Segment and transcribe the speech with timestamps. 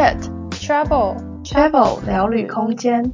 [0.00, 0.16] Chat
[0.52, 1.14] Travel
[1.44, 3.12] Travel 聊旅空间。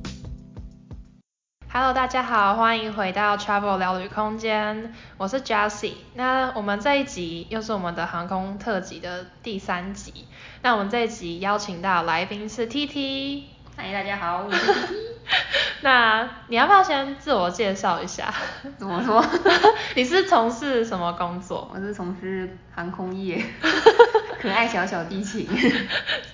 [1.69, 5.94] Hello，大家好，欢迎回到 Travel 聊旅空间，我是 Jessie。
[6.14, 10.28] 那我们这一集又是我们的航空特辑的第三集。
[10.62, 13.42] 那我们这一集邀请到来宾是 TT。
[13.74, 15.15] 嗨，大家好，我是 TT。
[15.83, 18.33] 那你要不要先自我介绍一下？
[18.79, 19.25] 怎么说？
[19.95, 21.70] 你是从事什么工作？
[21.75, 23.45] 我是从事航空业，
[24.41, 25.48] 可爱小小地勤，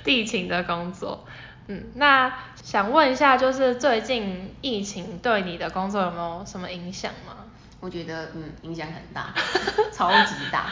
[0.05, 1.25] 地勤的工作。
[1.69, 7.37] 嗯，那想问一下，就是最近疫情对你的工作有没有什么影响吗？
[7.81, 9.33] 我觉得，嗯，影响很大，
[9.93, 10.67] 超级大。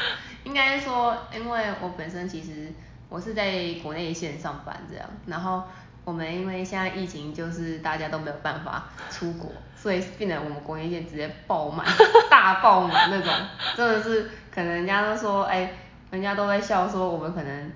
[0.45, 2.73] 应该说，因为我本身其实
[3.09, 5.65] 我是在国内线上班这样，然后。
[6.05, 11.87] 我们因为现在疫情，就是大家都没有办法出国，所以变得我们国内线直接爆满，
[12.31, 13.33] 大爆满那种，
[13.77, 15.73] 真的是可能人家都说，哎，
[16.11, 17.73] 人家都在笑说我们可能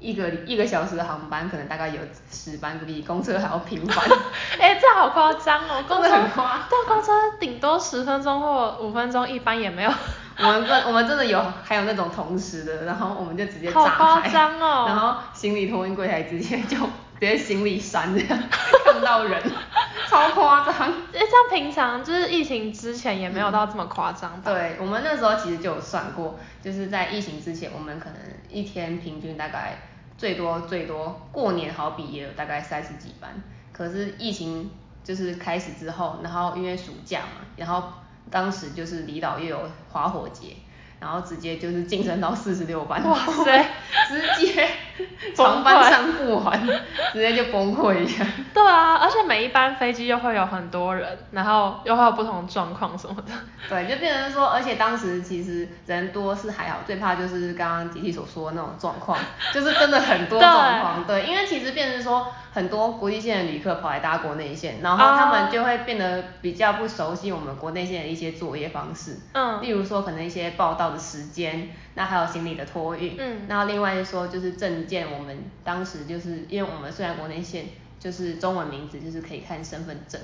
[0.00, 4.04] 一个一个小时的航班，可能大概有十班，比公车还要频繁。
[4.58, 9.92] 哎，这好夸张哦，公车很夸张，对，公车顶多十分钟或五分钟，一班也没有。
[10.38, 16.76] 我们真我们真的有，还有那种同时的，然后我们就直接炸开，好夸张哦，然后行李托运柜台直接就。
[17.20, 18.28] 直接行李山这样
[18.84, 19.42] 看不到人，
[20.08, 20.74] 超夸张。
[20.74, 24.52] 哎，像平常就是疫情之前也没有到这么夸张吧？
[24.52, 29.78] 对，我们那时候其实就有算过，就是在疫情之前，我们可能一天平均大概
[30.18, 33.30] 最多最多过年好比也有大概三十几班。
[33.72, 34.70] 可是疫情
[35.04, 37.92] 就是开始之后，然后因为暑假嘛，然后
[38.30, 40.56] 当时就是离岛又有花火节，
[41.00, 43.02] 然后直接就是晋升到四十六班。
[43.08, 43.64] 哇塞，
[44.08, 44.68] 直接。
[45.36, 46.66] 航班上不完，
[47.12, 48.26] 直接就崩溃一下。
[48.54, 53.32] 对啊，而且每一班飞机又会有很多人，然后又会有不同状况什么的。
[53.68, 59.18] 对，就变成说，而且当时其实人多是还好，最怕就是刚刚吉 T 所说的那种状况，
[59.52, 61.04] 就是真的很多状况。
[61.06, 69.18] 对，对，因为其实变成说很多国际线的旅客跑来搭国内线，然后他们就会变得比较不熟悉我们国内线的一些作业方式。
[69.32, 69.60] 嗯。
[69.60, 73.16] 例如说可能一些报道的时间，那还有行李的托运。
[73.18, 73.46] 嗯。
[73.48, 74.52] 然后另外说就是
[74.86, 77.66] 证件，我们当时就是因为我们虽然国内线
[77.98, 80.20] 就是中文名字，就是可以看身份证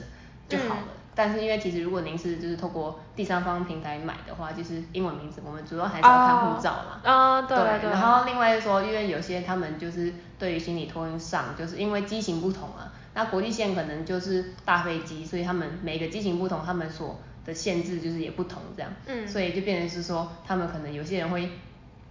[0.48, 0.82] 就好了。
[0.82, 7.00] 嗯、但是因为其实如果您是就是透过第三方平台买的话，就是英文名字，我们主要还是要看护照啦。
[7.02, 7.90] 啊、哦，对对，对。
[7.90, 18.92] 然后另外说，因为有些他们就是对于行李托运上，就是因为机型不同啊，那国际线可能就是大飞机，所以他们每个机型不同，他们所的限制就是也不同这样。
[19.06, 19.26] 嗯。
[19.26, 21.50] 所以就变成是说，他们可能有些人会。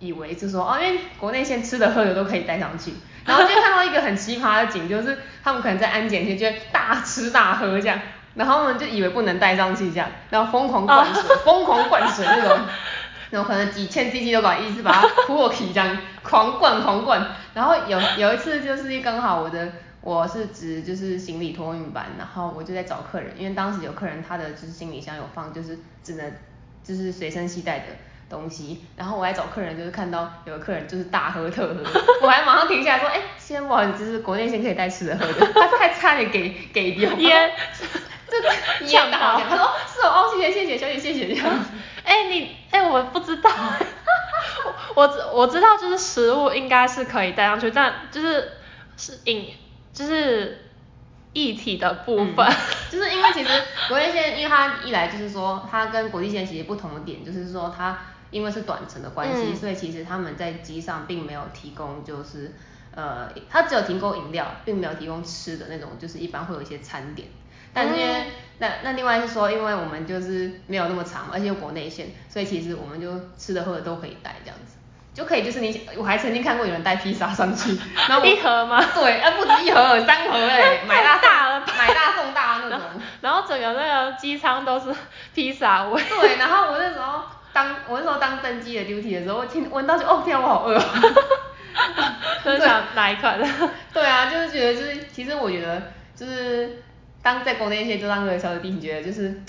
[0.02, 2.92] 以为就说哦，因为国内线吃的喝的都可以带上去，
[3.24, 8.00] 然后就看到一个很奇葩的景，就是他们可能在安检前就大吃大喝这样，
[8.34, 12.60] 然后呢就以为不能带上去这样，然后疯狂灌水，疯狂灌水那种，
[13.30, 17.24] 然后可能几千 CC 都把一直把它泼起这样，狂灌狂灌，
[17.54, 26.34] 然后有有一次就是刚好我的我是指就是行李托运班，然后我就在找客人，因为当时有客人他的就是行李箱有放就是只能
[26.84, 27.86] 就是随身携带的。
[28.32, 31.84] 东西，然后我来找客人，就是看到有个客人就是大喝特喝，
[32.24, 37.52] 我还马上停下来说，哎，先不好意思，就是国内先可以带吃的喝的， 他还差点给给掉， 烟，
[38.30, 38.50] 这个
[38.88, 41.28] 呛到，他说是哦，谢谢谢谢小姐谢谢。
[41.28, 41.66] 这样，
[42.06, 43.52] 哎你哎我不知道，
[44.96, 45.04] 我
[45.34, 48.54] 我知道就是食物应该是可以带上去，但就是
[48.96, 49.50] 是饮
[49.94, 50.66] 就是
[51.34, 52.56] 液体的部分，嗯，
[52.90, 53.50] 就是因为其实
[53.90, 57.98] 国内线，因为它一来就是说它跟国际线其实不同的点，就是说它。
[58.32, 62.54] 因为是短程的关系，嗯、所以其实他们在机上并没有提供，就是
[62.96, 67.28] 呃，他只有提供饮料，并没有提供吃的那种，就是一般会有一些餐点。
[67.74, 68.26] 但是因为、嗯、
[68.60, 74.76] 那那另外是说，因为我们就是没有那么长，而且有国内线，所以其实我们就吃的喝的都可以带这样子，
[75.14, 77.78] 就可以就是你我还曾经看过有人带披萨上去，
[78.10, 78.84] 然后一盒吗？
[78.94, 83.02] 对，啊不止一盒，三盒哎， 买大大了，买大送大那种然。
[83.22, 84.94] 然后整个那个机舱都是
[85.34, 86.02] 披萨味。
[86.10, 87.24] 对，然后我那时候。
[87.62, 90.84] 当我那时候当登机的 duty 的时候，我听闻到就哦天啊，我好饿啊！
[92.44, 93.48] 分享哪一款的？
[93.94, 96.82] 对啊，就是觉得就是，其实我觉得就是
[97.22, 99.40] 当在国内线就当个小的地勤，觉得就是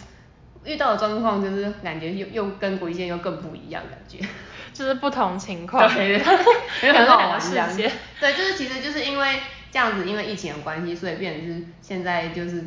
[0.64, 4.18] 遇到的状况就是感觉又又跟国际线又更不一样感觉，
[4.74, 6.18] 就是不同情况，对，
[6.92, 7.66] 很好玩这样。
[8.20, 9.40] 对，就是其实就是因为
[9.70, 12.62] 这样子，因为疫情的关系，所以变成是现在就是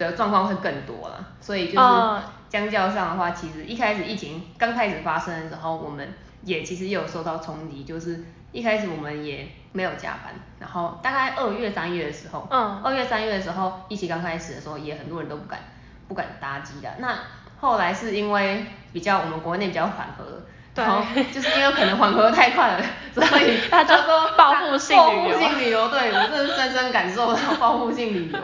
[0.00, 1.78] 的状况会更多了，所以就是。
[1.78, 6.12] 嗯相较上的话，其实一开始疫情刚开始发生的时候，我们
[6.42, 15.60] 也其实也有受到冲击，就是一开始我们也没有加班，然后大概二月三月的时候，嗯，二月三月的时候，疫情刚开始的时候，也很多人都不敢
[16.08, 16.90] 不敢搭机的。
[16.98, 17.16] 那
[17.60, 20.42] 后来是因为比较我们国内比较缓和，
[20.74, 25.38] 然后 就是因为可能缓和太快了，所以 他就说报复性旅游。
[25.38, 28.40] 报复性旅游，对，我真的是深深感受到报复性旅游。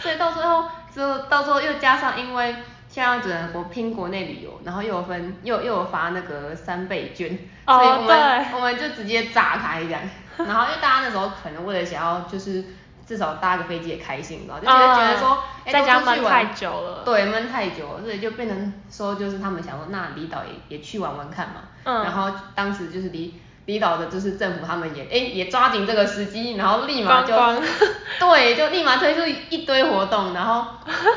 [0.00, 0.64] 所以到最后，
[0.94, 2.54] 之后到时候又加上因为
[2.88, 7.36] 现在只能国拼国内旅游，然后又有分又又有发那个三倍券，
[7.66, 10.00] 所以我们、oh, 我们就直接炸开这样。
[10.38, 12.64] 然后因为大家那时候可能为了想要就是。
[13.06, 15.32] 至少搭个飞机也开心吧，就觉得觉得说，
[15.66, 21.64] 哎、嗯，欸、在家闷太久了，对，闷太久了，所以就变成说，就是他们想说，那离岛也也去玩玩看嘛。
[21.82, 22.02] 嗯。
[22.02, 27.34] 然后当时就是离离岛的，就是政府他们也，哎、欸，也抓紧这个时机，然后立马就，
[28.20, 29.20] 对，就立马推出
[29.50, 30.66] 一堆活动，然后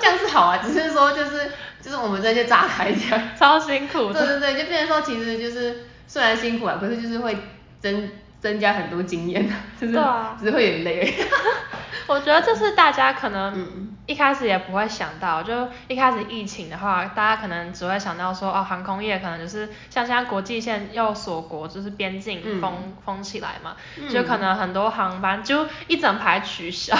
[0.01, 1.51] 这样是好啊，只是说就是
[1.81, 4.25] 就是我们这些炸开这样，超辛苦的。
[4.25, 7.35] 对对对，就变成说，其实就是虽然辛苦啊，可是就是会
[7.81, 8.09] 增
[8.39, 9.47] 增加很多经验，
[9.79, 9.93] 就是
[10.39, 11.13] 只是会有点累。
[12.05, 23.75] 我觉得这是大家可能一开始也不会想到，就一开始疫情的话，大家可能只会想到说，哦，航空业可能就是像现在国际线又锁国，就是边境封、嗯、封起来嘛，
[24.09, 26.95] 就可能很多航班就一整排取消，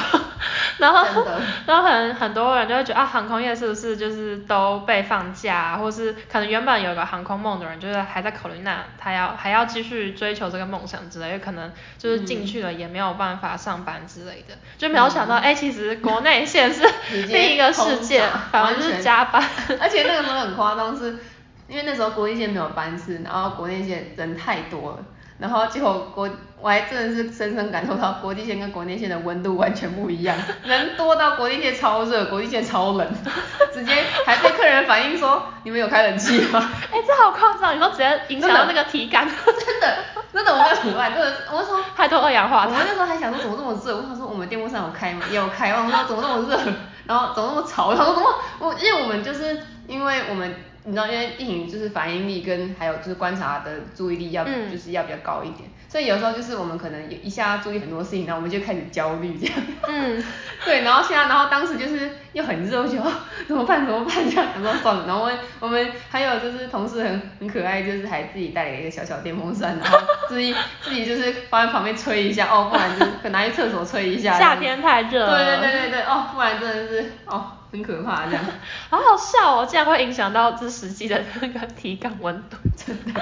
[0.80, 1.26] 然后
[1.66, 14.87] 然后很很多人就会觉得啊，航空业是不是就是都被放假，或是可能原本有个航空梦的人，就是还在考虑那他要还要继续追求这个梦想之类，有可能就是进去了也没有办法上班之类的，就。
[14.90, 16.94] 没有想到，哎、欸，其实国内现在是
[17.28, 19.44] 另一个世界，反而就是加班，
[19.80, 21.18] 而且那个时候很夸张，是
[21.68, 25.06] 因为那时候国际线没有班次，然后国内线人太多了。
[25.40, 26.30] 然后结果国
[26.60, 30.36] 我还真的是深深感受到国际线跟国内线的温度完全不一样，
[30.66, 33.08] 人多到国际线超热，国际线超冷，
[33.72, 33.94] 直接
[34.26, 36.72] 还被客人反映说，你们有开冷气吗？
[36.92, 39.98] 哎、欸，这好夸张，你说直接影响到那个体感，真的
[40.34, 42.70] 真的我没有除外，真的我说太多二氧化碳。
[42.72, 45.22] 我们那时候还想说怎么这么热，我想说我们电风扇有开吗？
[45.30, 46.60] 也有开，我说怎么那么热，
[47.06, 50.56] 然后怎么那么吵，然后怎么我因为我们就是因为我们。
[50.88, 59.56] 你知道，因为地勤就是反应力跟还有就是观察的注意力要、嗯、就是要比较高一点，所以有时候就是我们可能一下要注意很多事情，然后我们就开始焦虑这样。
[59.90, 60.24] 嗯。
[60.66, 63.12] 对，然后现在，然后当时就是又很热，我觉得
[63.48, 74.38] 怎么办怎么办这样，然后算了，然后我们我们还有就是同事很很可爱，就是还自己带了一个小小电风扇，然后 自己自己就是放在旁边吹一下，哦，不然就是拿去厕所吹一下。
[74.38, 75.38] 夏天太热了。
[75.38, 77.57] 对对对对对，哦，不然真的是哦。
[77.72, 78.44] 很可怕这样，
[78.90, 83.22] 好好笑哦，竟然会影响到这实际的那个体感温度， 真的。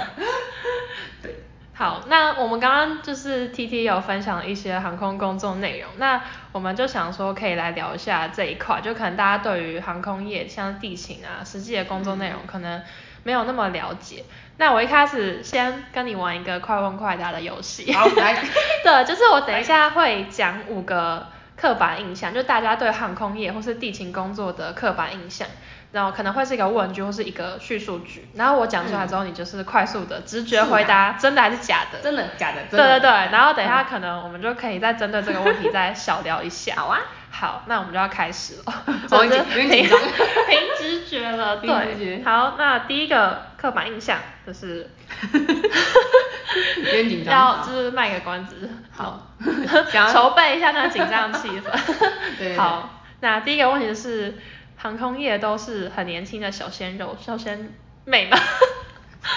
[1.24, 1.36] 对，
[1.74, 6.22] 好，那我们刚刚就是 T T 有分享一些航空工作内容，那
[6.52, 12.84] 我们就想说可以来聊一下这一块，就可能大家对于航空业像地勤啊，实际的工作内容可能
[13.24, 14.24] 没有那么了解。
[14.28, 17.92] 嗯、那我一开始先跟你玩一个快问快答的游戏。
[17.92, 18.44] 好，来。
[18.84, 21.34] 对，就是我等一下会讲五个。
[21.56, 25.48] 刻板印象，就大家对航空业或是地勤工作的刻板印象，
[25.92, 32.00] 然后可能会是一个问句或是一个叙述句，然后我讲出来之后，你就是快速的直觉回答真的还是假的？
[32.02, 32.62] 真的假的？
[32.70, 36.76] 对对对，然后等一下可能我们就可以再针对这个问题再小聊一下。
[36.76, 37.00] 好啊。
[37.38, 38.74] 好，那我们就要开始了。
[39.12, 40.00] 我已经有点紧张。
[40.48, 42.24] 凭直觉了，对。
[42.24, 44.90] 好，那第一个刻板印象就是。
[46.78, 47.34] 有点紧张。
[47.34, 48.70] 要就是卖个关子。
[48.92, 49.28] 好。
[50.12, 51.64] 筹备一下那个紧张气氛。
[52.40, 52.58] 对，对。
[52.58, 54.36] 好，那第一个问题就是，
[54.78, 57.74] 航空业都是很年轻的小鲜肉、小鲜
[58.06, 58.38] 妹吗？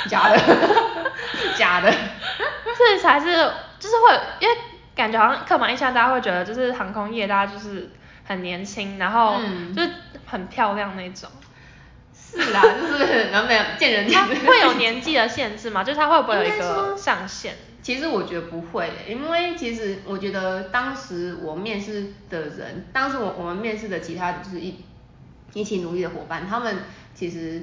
[0.08, 0.38] 假的。
[1.56, 1.92] 假的。
[2.76, 3.26] 这才是，
[3.78, 4.56] 就是会，因为。
[4.98, 7.88] 感觉好像刻板印象，大家会觉得就是航空业，大家就是
[8.26, 9.36] 很年轻，然后
[9.72, 9.90] 就是
[10.26, 11.30] 很漂亮那种。
[12.34, 14.08] 嗯、是啦，就是然后没有见人。
[14.10, 15.84] 他会有年纪的限制吗？
[15.84, 17.54] 就是他会不会有一个上限？
[17.82, 24.76] 其实我觉得不会，因为其实我觉得当时我面试的人，当时我我们面试的其他就是一
[25.54, 26.76] 一起努力的伙伴，他们
[27.14, 27.62] 其实。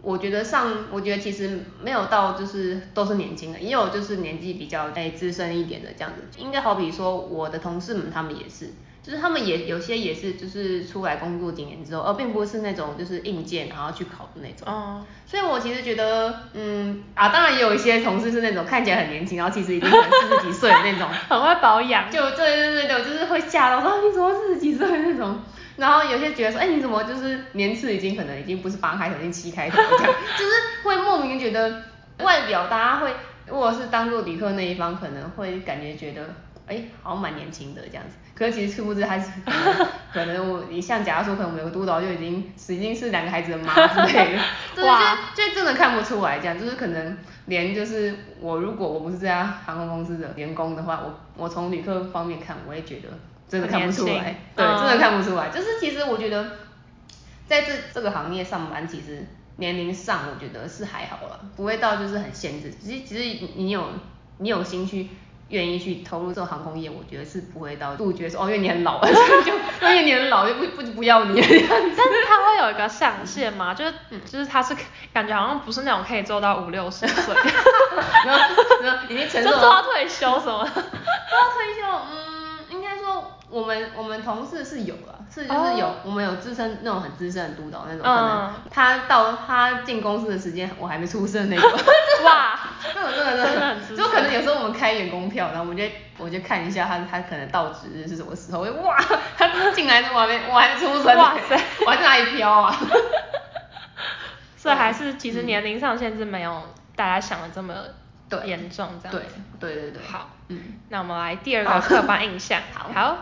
[0.00, 6.22] 我觉得上，我觉得其实没有到，就是都是年轻的，也有就是年纪比较哎资深一点的这样子。
[6.40, 8.70] 应该好比说我的同事们，他们也是，
[9.08, 14.68] 就是他们也有些也是就是出来工作几年之后，而并不是那种就是应届然后去考的那种。
[14.70, 15.02] 哦。
[15.24, 19.96] 所以我其实觉得，嗯啊，当然也有一些同事是那种看起来很年轻，然后其实已经四
[20.36, 21.08] 十几岁的那种。
[21.26, 22.10] 很会保养。
[22.10, 25.38] 就对对对对，就是会吓到说你怎么四十几岁那种。
[25.78, 31.82] 然后有些觉得说，哎，你怎么就是年次已经可能已经不是八开头，已经七开头这样，就是会莫名觉得
[32.18, 33.14] 外表大家会，
[33.46, 36.34] 如果是当做旅客那一方，可能会感觉觉得，
[36.66, 38.16] 哎，好像蛮年轻的这样子。
[38.38, 39.30] 可是其实殊不知还是
[40.12, 44.36] 可能，我你像假如说可能我们有个督导就已经已经是两个孩子的妈之类
[44.76, 53.08] 的， 哇，就就真的看不出来这样，就是可能连就是我如果我不是这家航空公司的员工的话，我我从旅客方面看，我也觉得。
[53.48, 55.48] 真的看不出来， 对，真的看不出来。
[55.48, 56.50] 就是其实我觉得，
[57.46, 59.26] 在这这个行业上班，其实
[59.56, 62.70] 年龄上我觉得是还好了，不会到就是很限制。
[62.78, 63.88] 其实其实你有
[64.36, 65.08] 你有心去
[65.48, 69.52] 愿意去投入这个航空业，我觉得是不会到杜绝说 哦，因为你很老，就
[69.88, 71.40] 因为你很老就不不不要你。
[71.40, 73.72] 但是他会有一个上限吗？
[73.74, 73.92] 就是
[74.26, 74.76] 就是他是
[75.12, 77.34] 感觉好像不是那种可以做到五六十岁，
[78.24, 78.38] 没有
[78.82, 80.64] 没有，已经承受就做到退休什么？
[80.64, 85.14] 做到退休，嗯，应该说我们我们同事是有了。
[85.30, 85.94] 是就是有，oh.
[86.04, 91.70] 我们有资深那种很资深的督导那种，可能他到他进公司的时间我还没出生那种。
[92.24, 95.84] 哇，这种真的真的，就可能有时候我们开员工票，然后我们就
[96.16, 98.96] 我就看一下他他可能到职日是什么时候，我哇，
[99.36, 102.76] 他进来的我还没我还出生，哇塞，我还在哪里飘啊？
[104.56, 107.74] 所以还是其实年龄上限制没有大家想的这么
[108.44, 109.22] 严重，这样对
[109.60, 110.02] 对对对。
[110.10, 113.16] 好，嗯，那我们来第二个刻板印象，好，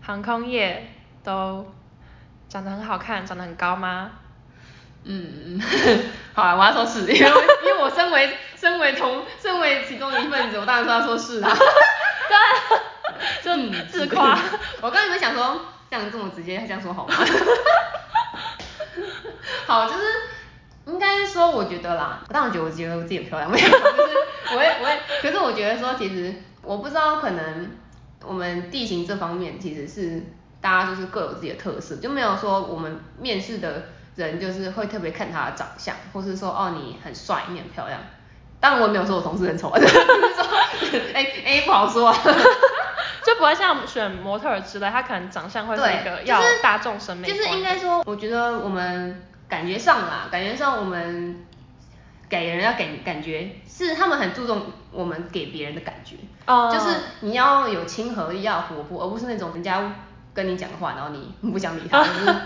[0.00, 0.92] 航空业。
[1.24, 1.66] 都
[2.48, 4.12] 长得很好看，长得很高吗？
[5.04, 5.60] 嗯，
[6.32, 7.30] 好，我要说是，因为
[7.64, 11.48] 因为我身为身为同身为其中一份子，我当然说要说是啦。
[12.28, 12.36] 对，
[13.42, 14.38] 就自夸。
[14.82, 15.60] 我刚才有没有想说，
[15.90, 17.14] 这样这么直接，这样说好吗？
[19.66, 20.04] 好，就是
[20.86, 27.70] 应该说，我觉得啦，我当然觉得我觉得我自己很漂亮，没有，就是我也我也，可是我觉得说，其实我不知道，可能
[28.24, 30.22] 我们地形这方面其实是。
[30.60, 33.84] 大家就是各有自己的特色，就没有说我们面试的
[34.16, 38.00] 人就是会特别看他的长相，或是说哦你很帅，你很漂亮。
[38.60, 40.44] 当然我也没有说我同事很丑， 就是说
[41.14, 42.16] 哎哎不好说啊，
[43.24, 47.28] 就不会像选模特儿之类，他可能长相会是一个要大众审美。
[47.28, 51.44] 就是应该说，我觉得我们感觉上啦，感觉上我们
[52.28, 59.92] 给人要给感觉是他们很注重我们给别人的感觉，哦，就是你要有亲和力，要活泼，而不是那种人家。
[60.34, 62.00] 跟你讲话，然后你不想理他，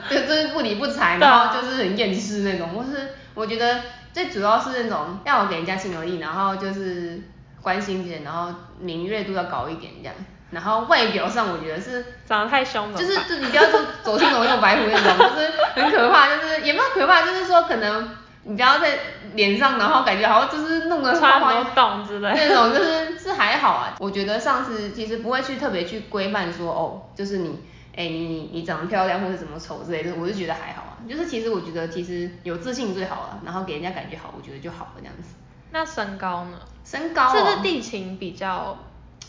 [0.09, 2.71] 就是就就是不理不睬，然后就是很厌世那种。
[2.75, 7.21] 我是我觉得最主要是那种要给人家亲和力，然后就是
[7.62, 10.14] 关心一点，然后敏锐度要高一点这样。
[10.50, 18.11] 然后外表上我觉得是长得太凶了，就是就你不要说左青龙右白虎那种，就是很可怕，就是也没有可怕，就是说可能
[18.42, 18.99] 你不要在
[19.35, 23.95] 脸上，然后感觉好像就是弄得穿很多洞之类那种， 就是是还好啊。
[23.99, 27.59] 我觉得上司其实不会去特别去规范说哦，就是你。
[27.95, 30.97] 哎、欸，你你你长得漂亮或者怎么丑之类的，我就觉得还好啊。
[31.07, 35.35] 就是其实我觉得其实有自信最好了，然后给人家感觉好，我觉得就好了这样子。
[35.73, 36.59] 那身高呢？
[36.85, 38.79] 身高、哦、是不是地勤比较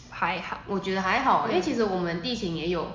[0.09, 0.59] 还好？
[0.67, 2.89] 我觉得还好，因为其实我们地勤也有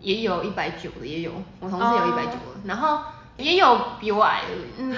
[0.00, 3.02] 也有一百九的，也有我同事有一百九的，然后
[3.36, 4.96] 也有比我矮的，嗯，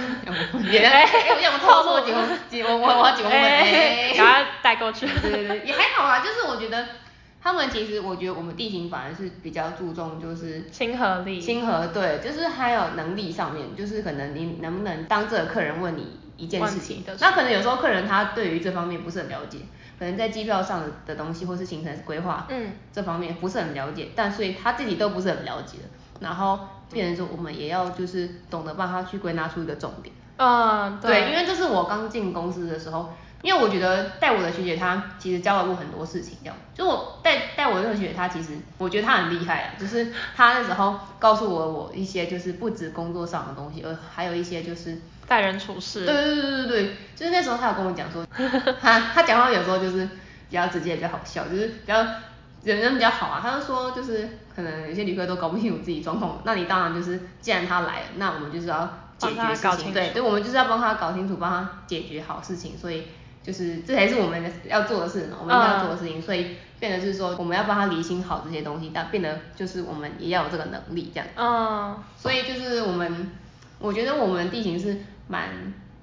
[0.70, 1.08] 也哎，
[1.42, 6.86] 要不透露几公几我我我几公分，哎，把他带过去，对对对，也还好啊，就是我觉得。
[7.48, 19.60] 他们其实，我觉得我们地形反而是比较注重就是亲和力，亲和对，就是还有能力上面，就是可能你能不能当这个客人问你一件事情，那可能有时候客人他对于这方面不是很了解，
[19.98, 25.78] 可能在机票上的东西或是行程规划，嗯，这方面不是很了解，嗯、但所以他自己都不是很了解，
[26.20, 26.60] 然后
[26.92, 33.14] 变成说我们也要就是懂得帮他去归纳出一个重点，嗯，对，对，因为这是我刚进公司的时候。
[33.42, 46.04] 因为我觉得带我的学姐她其实教了我很多事情，这样，就我带带我的那个学姐她其实我觉得她很厉害啊，就是她那时候告诉我我一些就是不止工作上的东西，而还有一些就是待人处事。
[46.04, 48.26] 对对对对对，就是那时候她有跟我讲说，
[48.80, 50.04] 她她讲话有时候就是
[50.50, 52.04] 比较直接，比较好笑，就是比较
[52.64, 53.40] 人人比较好啊。
[53.40, 63.04] 她就说就是可能有些旅客都搞不清楚自己状况，那你当然就是既然他来了，那我们就是要解决事情，对对，我们就是要帮他搞清楚，帮他解决好事情，所以。
[63.48, 71.26] 就是这才是我们要做的事嘛，我们要做的事情，嗯、所以变得是说我们要帮他理清好这些东西，但变得就是我们也要有这个能力这样。
[71.34, 71.96] 嗯。
[72.14, 73.30] 所以就是我们，
[73.78, 75.48] 我觉得我们地形是蛮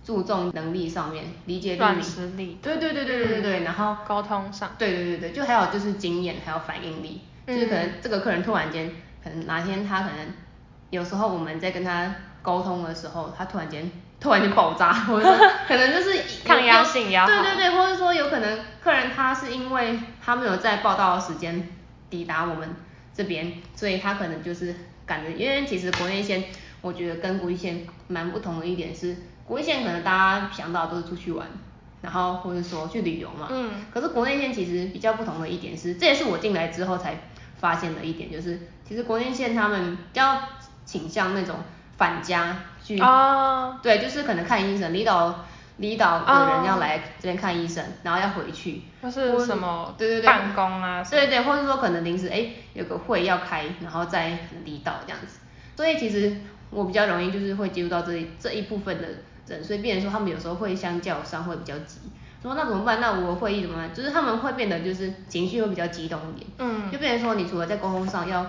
[0.03, 1.77] 注重能力上面，理解力。
[1.77, 2.57] 软实力。
[2.63, 4.71] 对对对对对对对，然后沟通上。
[4.79, 8.91] 对对对对，就还有就是经验，还有反应力，嗯、就是可能这个客人突然间，
[9.23, 10.17] 可能哪天他可能
[10.89, 13.91] 有时候我们在跟他沟通的时候，他突然间。
[14.19, 21.69] 突然间爆炸，或者说可能就是抗压性也好，对对对，或者说有可能客人他是因为他没有在报到的时间
[22.09, 22.75] 抵达我们
[23.13, 24.73] 这边，所以他可能就是
[25.05, 26.45] 赶着，因为其实国内线
[26.81, 31.45] 我觉得跟国际线蛮不同的一点是，国际线可能大家想到都是出去玩，
[32.01, 37.19] 然后或者说去旅游嘛，嗯，可是国内线其实比较不同的一点是，这也是我进来之后才
[37.57, 40.41] 发现的一点，就是其实国内线他们比较
[40.85, 41.57] 倾向那种
[41.97, 42.57] 返家。
[42.85, 43.73] 去，oh.
[43.81, 45.43] 对，就是可能看医生，离岛
[45.77, 47.93] 离岛的人要来这边看医生，oh.
[48.03, 55.39] 然后要回去，或是什么，对对对，办公啊，对对对，或者说可能临时哎有个会要开，然后再离岛这样子。
[55.75, 56.37] 所以其实
[56.69, 59.07] 我比较容易就是会接触到这一这一部分的
[59.47, 61.99] 人，所以变成说他们有时候会相较上会比较急，
[62.41, 63.01] 说那怎么办？
[63.01, 63.91] 那我会议怎么办？
[63.93, 68.45] 就是他们会变得就是情绪会比较激动一点，嗯，就变成说你除了在沟通上要。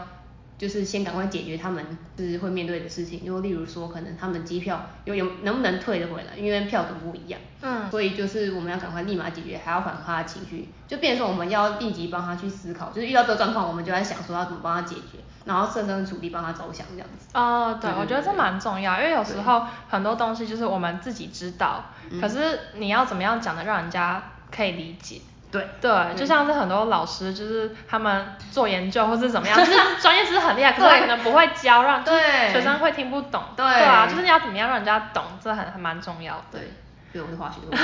[0.58, 1.84] 就是先赶快解决他们
[2.16, 17.26] 就是会面对的事情，就例如说可能他们机票有有能不能退得回来，因为票种不一样，嗯，所以就是我们要赶快立马解决，还要缓和他的情绪，就变成说我们要立即帮他去思考，就是遇到这个状况，我们就在想说要怎么帮他解决，然后设身处地帮他着想这样子。
[17.34, 21.84] 哦，对，对对对，我觉得这蛮重要，因为有时候很多东西就是我们自己知道，
[22.20, 25.20] 可是你要怎么样讲的让人家可以理解。
[25.50, 33.42] 对对，就像是很多老师，就是他们做研究或是怎么样，就是 专业知识很厉害，可是他可能不会教，让学生会听不懂。
[33.56, 36.58] 对啊，就是你要怎么样让人家懂，这很还蛮重要的。
[36.58, 36.72] 对，
[37.12, 37.76] 对， 我是化学的。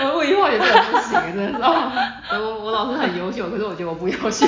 [0.00, 2.36] 我物理化学真的不行，真的是。
[2.38, 4.46] 我我老师很优秀，可是我觉得我不优秀。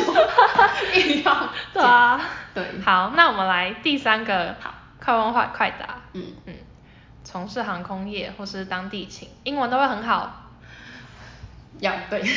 [0.95, 1.49] 一样。
[1.75, 2.21] 对啊。
[2.55, 2.65] 对。
[2.85, 4.73] 好，那我们来第三个，好，
[5.05, 5.97] 快问快快答。
[6.15, 6.55] 嗯嗯。
[7.25, 10.44] 从事航空业或是当地勤，英文都会很好。
[11.81, 12.29] 要对， 对，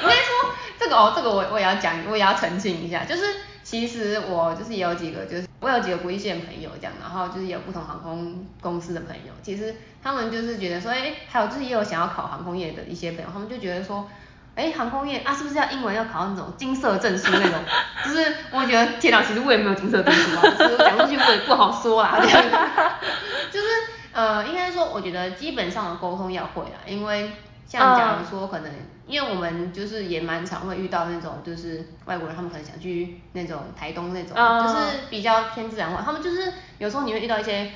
[0.00, 3.22] 应该说这个哦，这个我我也要讲，我也要澄清一下，就是
[3.62, 14.08] 其实我就是也有几个，就是我有几个国际线朋友这样，然后就是也有不同航空公司的朋友，其实他们就是觉得说，哎，还有就是也有想要考航空业的一些朋友，他们就觉得说，
[14.56, 17.60] 哎，航空业啊，是不是要英文要考那种金色证书那种？
[18.04, 22.18] 就是我觉得天哪，其实我也没有金色证书啊，就是讲出去我也不好说啦，
[23.50, 23.66] 就是。
[24.14, 27.32] 呃，应该说，我觉得基本上的沟通要会啦，因为
[27.66, 28.70] 像假如说可能，
[29.08, 37.72] 因为我们就是也蛮常会遇到那种，就是外国人他们可能想去那种台东那种，就是比较偏自然化，他们就是有时候你会遇到一些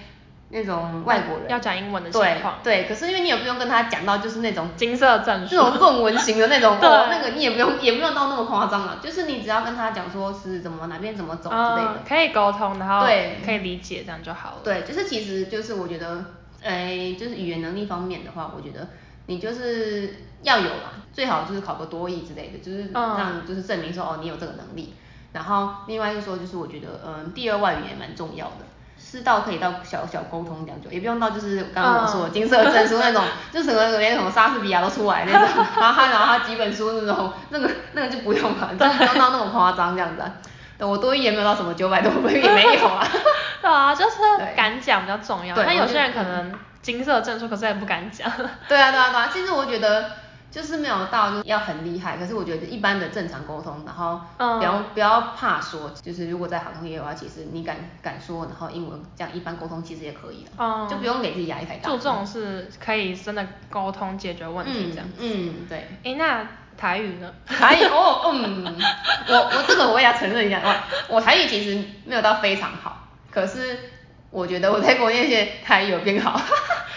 [0.50, 1.48] 那种外国人。
[1.48, 14.56] 要讲英文的情况，对，可是因为你也不用跟他讲到就是那种金色证书，这种论文型的那种， 哦，那个你也不用也不用到那么夸张了，就是你只要跟他讲说是怎么哪边怎么走之类的，可以沟通，然后对，可以理解这样就好了。
[14.64, 16.24] 对，就是其实就是我觉得。
[16.60, 18.88] 哎，就是语言能力方面的话，我觉得
[19.26, 24.92] 你就是要有啦，最好就是考个多译之类的，就是让就是证明说哦你有这个能力。
[25.32, 28.66] 然后另外就是说，就是我觉得嗯第二外语也蛮重要的，
[28.98, 40.22] 是到可以到小小沟通这样就，也不用到就是刚刚我说的金色证书那种， 就什么连什么莎士比亚都出来那种， 然后他然后他几本书那种，那个那个就不用了，就 不用到那么夸张这样子。
[40.86, 43.04] 我多一也没有到什么九百多分，也没有啊。
[43.60, 44.16] 对啊，就是
[44.54, 45.56] 敢讲比较重要。
[45.56, 48.30] 但有些人可能金色证书，可是也不敢讲。
[48.68, 49.28] 对啊，对啊，对啊。
[49.32, 50.08] 其实我觉得
[50.58, 60.50] 就是没有到就是要很厉害，可是我觉得一般的正常沟通，然后不要、嗯、不要怕说，就是如果在航空业的话，其实你敢敢说，然后英文这样一般沟通其实也可以的。
[60.58, 60.88] 嗯。
[60.88, 61.88] 就不用给自己压力太大。
[61.88, 65.54] 注重是可以真的沟通解决问题这样嗯。
[65.60, 65.88] 嗯，对。
[66.02, 66.44] 哎，那
[66.76, 67.32] 台语呢？
[67.46, 68.74] 台语哦，嗯，
[69.28, 73.06] 我我这个我也要承认一下，我我台语其实没有到非常好。
[73.30, 73.78] 可是
[74.30, 76.40] 我觉得我在国内些台语有变好，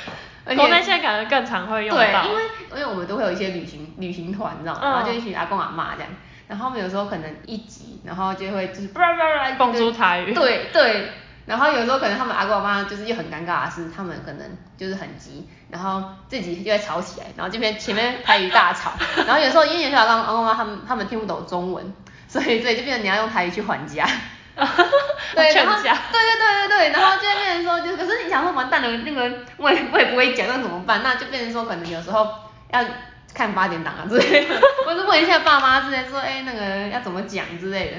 [0.46, 2.02] 而且国内线感觉更常会用到。
[2.02, 4.80] 对，因为因为我们都会有一些旅行旅行团，你知道吗？
[4.84, 6.10] 嗯、然后就一群阿公阿妈这样，
[6.48, 10.34] 然后他们有时候可能一集，然后就会就是叭叭叭蹦出台语。
[10.34, 11.10] 对对，
[11.46, 18.94] 然后有时候可能他们阿公阿妈就是又很尴尬的是，他们可能就是很急，然后自己就会吵起来，然后这边前面台语大吵，
[19.28, 21.94] 然后有时候因为有些阿公阿妈他们他们听不懂中文，
[22.28, 24.08] 所以所以就变成你要用台语去还价。
[25.36, 31.02] 对，然后对对对对对，然后就会变成说，就可是你想说完蛋了，那个我也我也不会讲，那怎么办？
[31.04, 32.28] 那就变成说，可能有时候
[32.72, 32.84] 要
[33.34, 37.98] 看八点档啊之类的， 或是问一下爸妈之类，说哎那个要怎么讲之类的。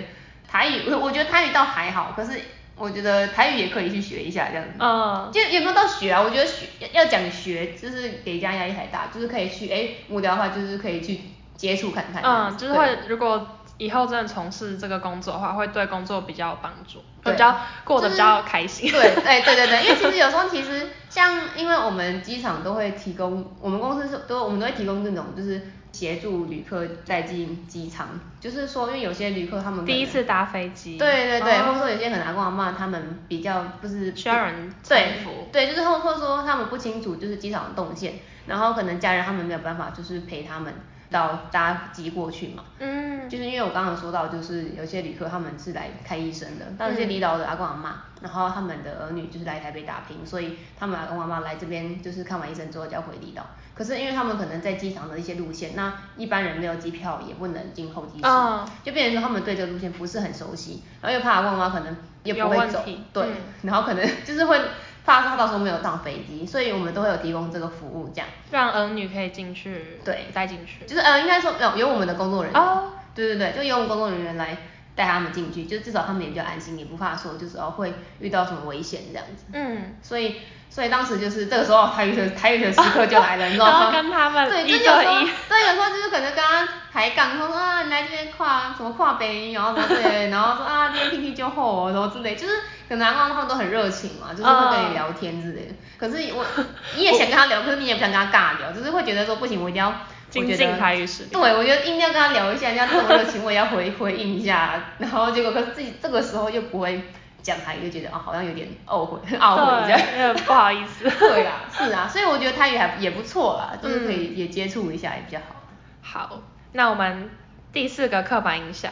[0.50, 2.40] 台语我我觉得台语倒还好，可是
[2.76, 4.72] 我觉得台语也可以去学一下这样子。
[4.78, 5.30] 嗯。
[5.32, 6.20] 就有没有到学啊？
[6.20, 11.20] 我觉得学要讲学，就是给家压力太大，就是可以去哎无聊的话，就是可以去
[11.56, 12.22] 接触看看。
[12.22, 13.58] 嗯，就是会如果。
[13.84, 18.88] 以后真的从事这个工作的话，会对工作比较有帮助，比较过得比较开心。
[18.90, 28.08] 就是、对， 哎，对对对，因为其实有时候其实像，因为我们机场都会提供，我们公司是都我们都会提供这种就是协助旅客带进机场，
[28.40, 35.14] 就是说因为有些旅客他们第一次搭飞机，对对对，哦、或者说有些可能阿公阿嬷他们比较不是需要人对。
[35.52, 38.14] 对，就是或或者说他们不清楚就是机场的动线，
[38.46, 40.72] 然后可能家人他们没有办法就是陪他们。
[41.12, 53.46] 到搭机过去嘛，嗯，就是因为我刚刚说到，就是有些旅客他们是来看医生的，但有些离岛的阿公阿妈，然后他们的儿女就是来台北打拼，所以他们阿公阿妈来这边就是看完医生之后就要回离岛。
[53.74, 64.60] 可是因为他们可能在机场的一些路线，那一般人没有机票也不能进候机室，哦、就变成说他们对这个路线不是很熟悉，然后又怕阿公阿妈可能也不会走，对，嗯、然后可能就是会。
[65.04, 68.28] 怕他到时候没有上飞机，所以我们都会有提供这个服务，这样。
[68.50, 74.56] 让儿女可以进去，对，带进去，就是呃，应该说有有我们的工作人员，哦，对对对，就由我们工作人员来
[74.94, 79.44] 带他们进去，就至少他们也比较安心，也不怕说就是哦会遇到什么危险这样子。
[79.52, 80.36] 嗯，所以
[80.68, 83.72] 所以当时就是这个时候台语的台语的时刻就来了，你知道吗？
[83.72, 92.54] 然后跟他们对，就有时候对，有时候就是可能跟他抬杠，说啊你来这边跨什么跨北，然后什么对，然后说啊这边天气就好然后之类，就是
[92.92, 95.74] 可能他们都很热情嘛，就是会跟你聊天之类的。
[95.98, 96.44] 可是我
[96.96, 99.94] 你也想跟他聊，可是你也不想跟他尬聊，就是会觉得说不行，我一定要。
[100.32, 101.28] 精进台语实力。
[101.30, 104.82] 对，我觉得一定要跟他聊一下，人家这么热情，我也要回 回应一下。
[104.96, 107.02] 然后结果可是自己这个时候又不会
[107.42, 110.34] 讲台语，就觉得啊、哦、好像有点懊悔，懊悔这样。
[110.46, 111.04] 不好意思。
[111.20, 115.56] 对啊，是啊，所以我觉得台语还也不错啦，就是可以也接触一下也比较好。
[116.00, 116.40] 好，
[116.72, 117.28] 那我们
[117.70, 118.90] 第四个刻板印象。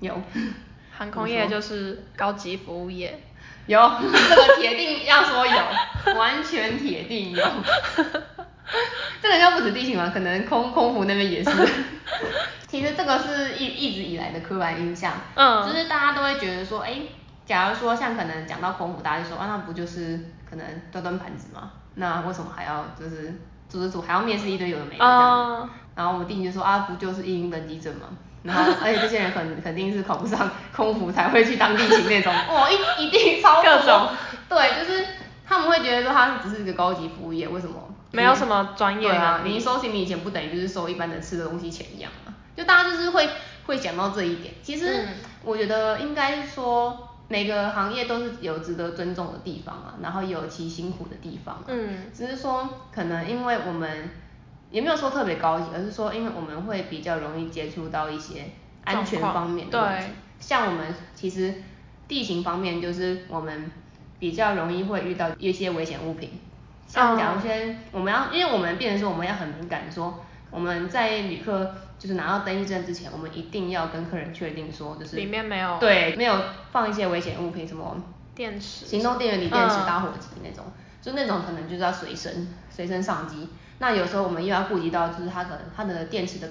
[0.00, 0.20] 有。
[0.96, 3.18] 航空业就是高级服务业。
[3.66, 5.62] 有， 这个铁定要说有，
[6.18, 7.44] 完全铁定有。
[9.22, 11.50] 这个应该不止地勤吧，可能空空服那边也是。
[12.66, 17.02] 其实这个是一一直以来的刻板印象，嗯，就是大家都会觉得说，哎，
[17.44, 21.70] 假如说像可能讲到空服，大家就说啊，那不就是可能端端盘子吗？
[21.94, 23.34] 那为什么还要就是
[23.68, 25.60] 组织组还要面试一堆有的没的这样？
[25.60, 28.08] 嗯、然后我们地勤就说啊，不就是一应登机证吗？
[28.42, 34.08] 然后而且这些人肯肯定是考不上空服才会去当地勤那种， 哦，一一定超各种，
[34.48, 35.06] 对，就是
[35.46, 37.74] 他们会觉得说他只是一个高级服务业，为什么？
[38.10, 39.08] 没有什么专业。
[39.08, 42.28] 对啊，你收行李钱不等于就是收一般的吃的东西钱一样啊？
[42.54, 43.26] 就大家就是会
[43.64, 44.52] 会讲到这一点。
[44.62, 45.08] 其实
[45.42, 51.64] 我觉得应该是说每个行业都是有值得尊重的地方啊，然后也有其辛苦的地方啊。
[51.68, 52.10] 嗯。
[52.14, 54.10] 只是说可能因为我们
[54.72, 58.46] 也没有说特别高级，而是说因为我们会比较容易接触到一些
[58.84, 60.06] 安全方面的问题。
[60.06, 60.14] 对。
[60.40, 61.54] 像我们其实
[62.08, 63.70] 地形方面就是我们
[64.18, 66.40] 比较容易会遇到一些危险物品。
[66.88, 67.50] 像假如说
[67.92, 76.36] 我们要，因为我们变成说我们要很敏感，说我们在旅客就是拿到登机证之前，我们一定要跟客人确定说就是里面没有对没有
[76.72, 77.96] 放一些危险物品，什么
[78.34, 80.64] 电池、行动电源、锂电池、打火机那种，
[81.00, 83.48] 就那种可能就是要随身随身上机。
[83.82, 86.48] 那有时候我们又要顾及到就是它可能它的电池的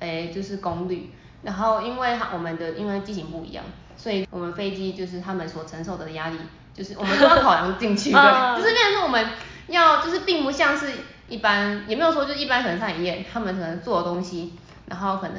[0.00, 1.10] 诶就是功率，
[1.42, 3.64] 然后因为我们的因为机型不一样，
[3.96, 6.36] 所以我们飞机就是他们所承受的压力，
[6.74, 9.26] 就是我们都要考量进去， 对，就是变成说我们。
[9.66, 10.92] 要就是并不像是
[11.26, 14.52] 一般，也没有说就一般可能餐饮业，他们可能做的东西，
[14.84, 15.36] 然后可能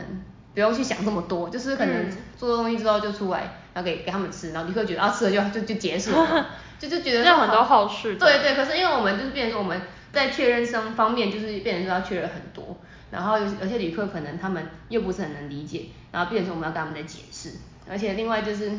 [0.56, 3.42] 不用去想那么多，就是可能做的东西之后就出来，
[3.76, 6.48] 然后给给他们吃，然后旅客觉得啊吃了就就就结束了，
[6.80, 8.16] 就就觉得有很多后续。
[8.16, 9.80] 对对，可是因为我们就是变成说我们
[10.16, 12.76] 在确认上方面就是变成说要确认很多，
[13.12, 17.52] 然后有有些旅客可能他们又不是很能理解，然后变成说我们要跟他们在解释，
[17.88, 18.72] 而且另外就是。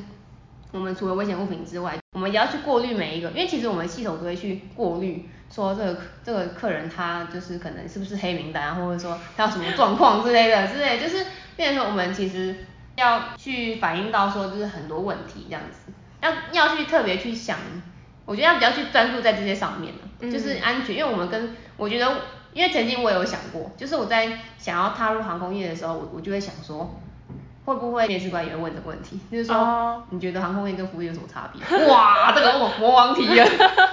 [0.72, 11.25] 我们除了危险物品之外，我们也要去过滤每一个，因为其实我们系统都会去过滤，说这个这个客人他就是可能是不是黑名单，或者说他有什么状况之类的之类的，就是
[11.57, 12.55] 变成说我们其实
[12.96, 17.57] 要去反映到说就是很多问题这样子，要要去特别去想，
[18.26, 22.12] 我觉得要比较去专注在这些上面的，就是安全，因为我们跟我觉得，
[22.52, 26.94] 因为曾经我有想过，就是我在想要踏入航空业的时候，我我就会想说。
[27.66, 29.18] 会不会面试官也会问这个问题？
[29.28, 30.00] 就是说，oh.
[30.10, 31.60] 你觉得航空业跟服务业有什么差别？
[31.88, 33.44] 哇，这个魔王题啊，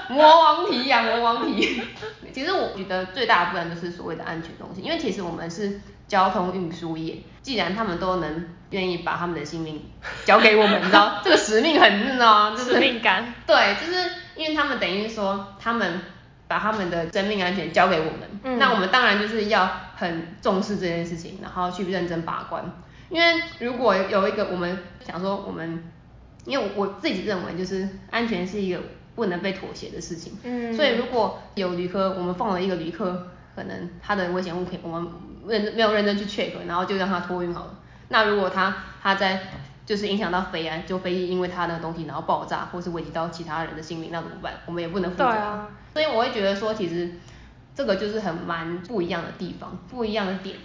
[0.10, 1.82] 魔王题呀，魔王题。
[2.32, 5.82] 其实我觉得最大的部分就是所谓的安全东西，因为其实我们是
[6.14, 9.82] 交通运输业，既然他们都能愿意把他们的性命
[10.26, 13.34] 交给我们，你知道 这个使命很呢，就是、使命感。
[13.48, 16.02] 对，就是因为他们等于说他们
[16.48, 22.64] 把他们的生命安全交给我们，嗯、那我们当然就是要很重视这件事情，然后去认真把关。
[23.10, 25.84] 因为如果有一个我们想说我们，
[26.46, 28.80] 因为我自己认为就是安全是一个
[29.16, 35.08] 不能被妥协的事情，嗯，所以如果有旅客，我们放了一个旅客，可能他的危险物品我们
[35.48, 37.76] 认没有认真去 check，然后就让他托运好了，
[38.10, 39.42] 那如果他他在
[39.86, 44.54] 就是影响到飞安，就飞机因为他那个东西然后爆炸，或是危及到其他人的性命，那怎么办？
[44.66, 45.26] 我们也不能负责。
[45.26, 45.68] 啊。
[45.94, 47.12] 所以我会觉得说，其实
[47.76, 50.56] 这个就是很蛮不一样的地方，不一样的点。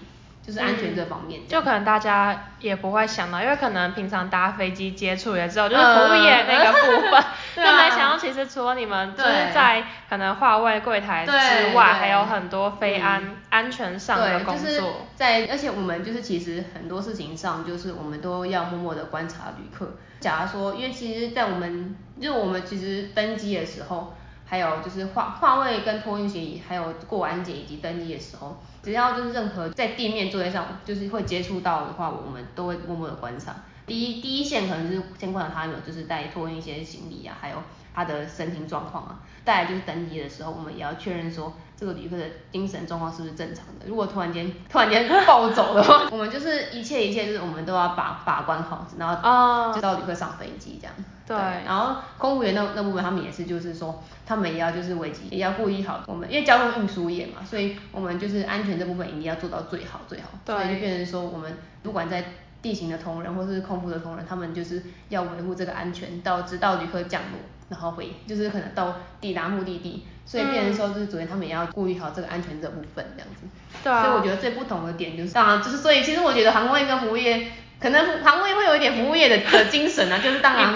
[0.48, 15.06] 就是安全这方面，就可能大家也不会想到，因为可能平常搭飞机接触也只有，就是服务业那个部分， 就没想到其实除了你们就是在可能话位柜台之外，还有很多非安安全上的工作。
[15.14, 19.96] 在而且我们就是其实很多事情上，就是我们都要默默的观察旅客。
[20.18, 24.14] 假如说，因为其实，在我们就我们其实登机的时候。
[24.48, 33.54] 还有就是换换位跟托运协议，还有过安检以及登机的时候，只要就是任何在地面作业上就是会接触到的话，我们都会默默的观察。
[33.86, 37.56] 第一第一线可能是先观察他有就是带托运一些行李啊，还有
[37.94, 39.20] 他的身体状况啊。
[39.44, 43.86] 再来就是登机的时候，我们也要确认说这个旅客的精神状况是不是正常的。
[43.86, 50.94] 如果突然间突然间暴走的话， 我们就是一切一切就是我们都要把把关好，然后就到旅客上飞机这样。
[51.28, 51.36] 对，
[51.66, 60.30] 然后空服员那那部分，他们也是，就是说，他们也要就是危机，也要顾虑好我们，因为交通运输业嘛，所以我们就是安全这部分一定要做到最好最好。
[60.46, 60.56] 对。
[60.56, 62.24] 所以就变成说，我们不管在
[62.62, 67.38] 地形的同仁或是空服的同仁，他们就是要维护这个安全，到直到旅客降落，
[67.68, 70.06] 然后回，就是可能到抵达目的地。
[70.24, 73.46] 所以变成说，就是昨天他们也要顾虑好这个安全这部分这样子。
[73.84, 74.02] 对啊。
[74.02, 77.48] 所以我觉得最不同的点就是，当然就是，所以其实我觉得航空业跟服务业。
[77.80, 80.74] 可能航空业会有一点服务业的的精神啊， 就是当然，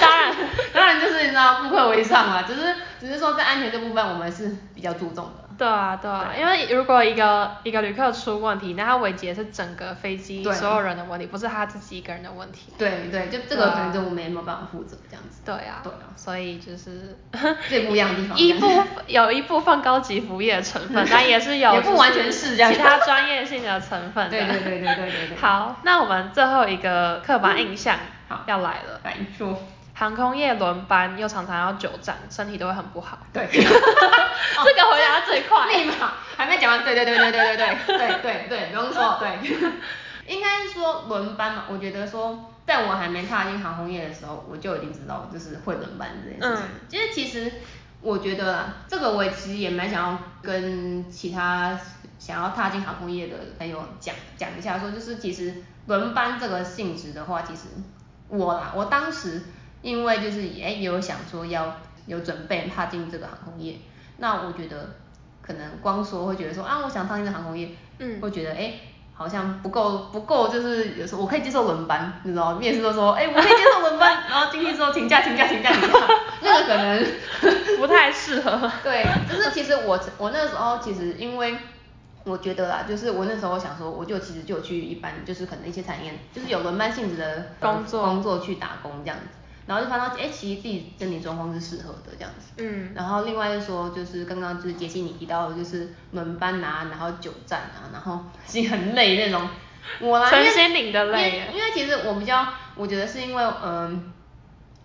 [0.00, 0.34] 当然，
[0.72, 5.37] 当然就是你知道顾客为上啊，只是只是说在安全这部分我们是比较注重的。
[5.58, 12.72] 对啊，对啊，因为如果一个一个旅客出问题，那他危及的是整个飞机所有人的问题，不是他自己一个人的问题。
[12.78, 15.42] 对对，就这个可能就我们也没有办法负责这样子。
[15.44, 15.80] 对啊。
[15.82, 16.14] 对啊。
[16.16, 17.18] 所以就是
[17.68, 18.38] 最不一样的地方。
[18.38, 24.30] 一部有一部分高级服务业的成分， 但也是有也不完全是这样，其他专业性的成分。
[24.30, 25.36] 对对对对对对。
[25.40, 27.98] 好，那我们最后一个刻板印象
[28.46, 29.00] 要来了。
[29.02, 29.58] 来说。
[29.98, 33.18] 航空业轮班又常常要久站，身体都会很不好。
[33.32, 36.84] 对， 这个回答最快，立马还没讲完。
[36.84, 39.72] 对对对对对对对对对对，不用说，对。
[40.32, 46.64] 应该是说轮班嘛，我觉得说，在我还没踏进航空业的时候，我就已经知道就是会轮班这件事情。
[46.64, 46.70] 嗯。
[46.90, 47.50] 因为其实
[48.00, 51.76] 我觉得啦，这个我其实也蛮想要跟其他
[52.20, 55.56] 想要踏进航空业的朋友讲讲一下，说就是其实
[55.86, 57.62] 轮班这个性质的话，其实
[58.28, 59.42] 我啦，我当时。
[59.88, 63.76] 因为就是哎，有想说要有准备踏进这个航空业，
[64.18, 64.90] 那我觉得
[65.40, 68.74] 可能光说会觉得说啊，我想踏进这航空业，嗯，会觉得哎，
[69.14, 75.98] 好像不够不够，就是有时候我可以接受轮班，你知道，面试都说哎，我可以接受轮班， 然后进去之后请假请假请假请假，
[76.42, 77.06] 那个可能
[77.78, 78.70] 不太适合。
[78.82, 81.56] 对，就是其实我我那时候其实因为
[82.24, 88.02] 我觉得啦，就是我那时候想说，我就其实就去一般就是可能一些产业，就是有轮班性质的工作。
[88.04, 89.24] 工作去打工这样子。
[89.68, 92.54] 然后就发现，哎，其实自己身体状况是适合的这样子。
[92.56, 92.90] 嗯。
[92.94, 99.46] 然后另外就说，就是刚刚就是杰西你提到的，就是轮班啊，然后久站啊，然后自己很累那种。
[100.00, 100.30] 我来。
[100.30, 101.48] 身心灵的累。
[101.52, 104.02] 因为其实我比较，我觉得是因为，嗯、呃，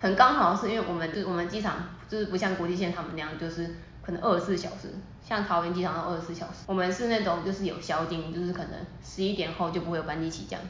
[0.00, 4.94] 很刚好是因为我们就是我们机场就是不像国际线他们那样，就是可能二十四小时，
[5.26, 10.60] 像桃园机场二十四小时，我们是那种就是有宵禁，就是可能十一点后就不会有班机起降。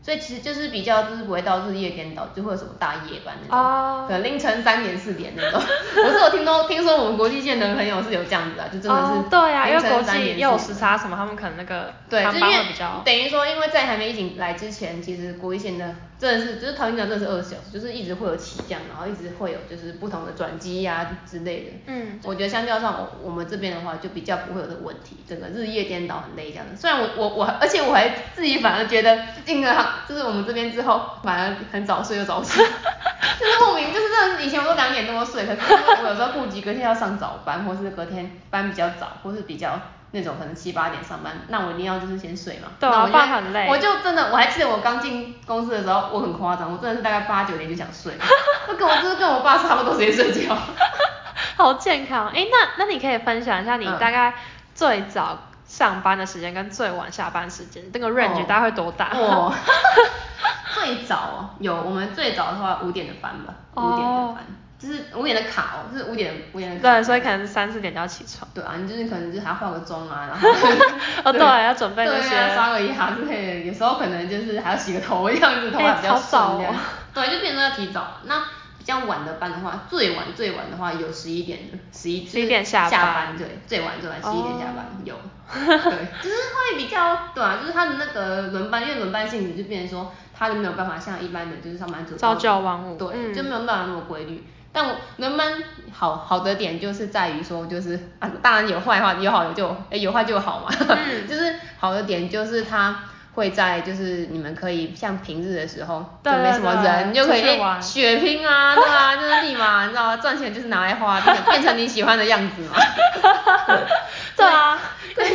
[0.00, 4.06] 所以其实就是比较就是不会到日夜颠倒，就会有什么大夜班那种，oh.
[4.08, 5.60] 可能凌晨三点四点那种。
[6.02, 9.28] 我是有听说听说我们国际线的朋友是有这样子啊，就真的是。
[9.28, 13.02] 对啊，因为国际又有时差什么，他们可能那个航班会比较。
[13.04, 21.70] 等于说，因为在还没疫情来之前，其实国际线的真的是就是桃园机场真的是二十四小时，就是一直会有起降，然后一直会有就是不同的转机呀之类的。
[21.86, 22.20] 嗯。
[22.24, 26.76] 我觉得相较上我我们这边的话，就比较不会有这个问题，整个日夜颠倒很累这样子。
[26.76, 29.88] 虽然我我我而且我还自己反而觉得进了航。
[30.08, 32.58] 就是我们这边之后，反而很早睡又早起，
[33.38, 39.78] 就是莫名，就是真的是以前我都两点多睡，可是我有时候顾及隔天要上早班，或是隔天班比较早，或是比较
[40.12, 42.68] 那种可能七八点上班，那我一定要就是先睡嘛。
[42.80, 43.66] 对啊，我很累。
[43.68, 48.14] 我就真的，我还记得我刚进公司的时候，我很夸张，我真的是大概八九点就想睡，
[48.66, 50.56] 就跟我就是跟我爸差不多时间睡觉。
[51.56, 54.34] 好健康，哎，那那你可以分享一下你大概
[54.74, 55.38] 最早。
[55.68, 59.10] 上班的时间跟最晚下班时间，那个 range 大概会多大？
[59.12, 59.52] 哦，
[60.72, 64.36] 最早有我们最早的话五点的班吧，五点的班，
[64.78, 66.82] 就是五点的卡哦，就是五点五点的卡。
[66.82, 68.48] 对，所以可能三四点就要起床。
[68.54, 70.48] 对啊，你就是可能就还要化个妆啊，然后
[71.24, 76.40] 哦对，要准备那些刷个牙之类的，有时候可能就是还要洗个头这样子，头发比较顺。
[77.12, 78.18] 对，就变成要提早。
[78.24, 78.44] 那
[78.78, 85.14] 比较晚的班的话，最晚最晚的话有十一点的，十一十一点下班，对，最晚最晚十一点下班有。
[85.50, 85.66] 对，
[86.22, 94.44] 就是会比较对啊，就是他的那个轮班，因为轮班性质就变成说，他就没有办法像一般的，就是上班族朝九晚五，对，嗯、就没有办法那么规律。
[94.78, 95.54] 但我轮班
[95.92, 100.72] 好好的点就是在于说，就是啊，当然有坏话，有好有就，哎，有坏就好嘛。
[100.88, 102.96] 嗯、 就是好的点就是他
[103.34, 110.16] 会在，就是你们可以像平日的时候，就没什么人，你就可以血拼啊，对啊，就是立马你知道吗？
[110.18, 112.76] 赚钱就是拿来花，变成你喜欢的样子嘛。
[114.36, 114.78] 对啊。
[115.16, 115.26] 对，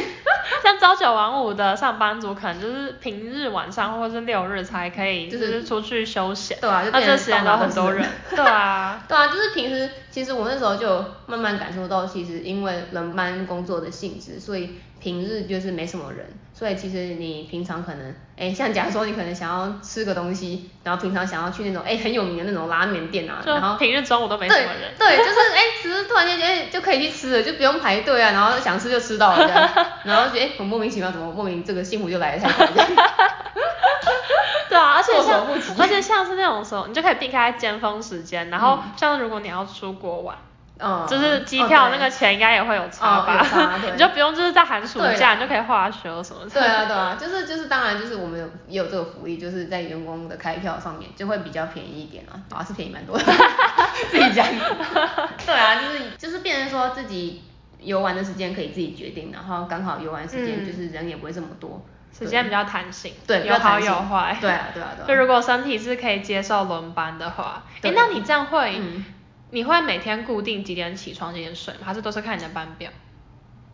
[0.62, 6.58] 像朝九晚五的上班族，可能就是平日晚上或者是六日才可以，就是出去休闲。
[6.60, 8.08] 对啊，那这时间都很多人。
[8.30, 29.70] 对啊，对啊，就是平时其实我那时候就慢慢感受到，其实因为轮班工作的性质，所以平日就是没什么人，所以其实你平常可能，哎，像假如说你可能想要吃个东西，然后平常想要去那种哎很有名的那种拉面店啊，然后平日中午都没什么人，对，对，就是哎，只是突然间觉得就可以去吃了，就不用排队啊，然后想吃就吃到了这样，
[30.06, 32.88] 然后觉得哎很莫名其妙，怎么莫名这个幸福就来得太快这样。
[34.70, 35.46] 对啊，而且像
[35.80, 40.53] 而且像是那种时候，你就可以避开尖峰时间，然后像如果你要出国玩，嗯，
[41.08, 46.50] 就是机票那个钱应该也会有差吧，哦 你就不用就是在寒暑假你就可以花休什么的。
[46.50, 53.24] 对啊对啊，就是就是当然就是我们有也有这个福利，就是在员工的开票上面就会比较便宜一点啊，啊是便宜蛮多的，
[54.12, 54.46] 自己讲。
[55.46, 57.44] 对啊，就是就是变成说自己
[57.80, 61.82] 游玩的时间可以自己决定，然后刚好游玩时间就是人也不会这么多。
[61.86, 64.38] 嗯时间比较弹性，对，有好有坏。
[64.40, 65.08] 对啊，对啊，对啊。
[65.08, 68.80] 就如果身体是可以接受轮班的话，哎，那你这样会，
[69.54, 71.82] 你会每天固定几点起床几点睡吗？
[71.86, 72.90] 还是都是看你的班表？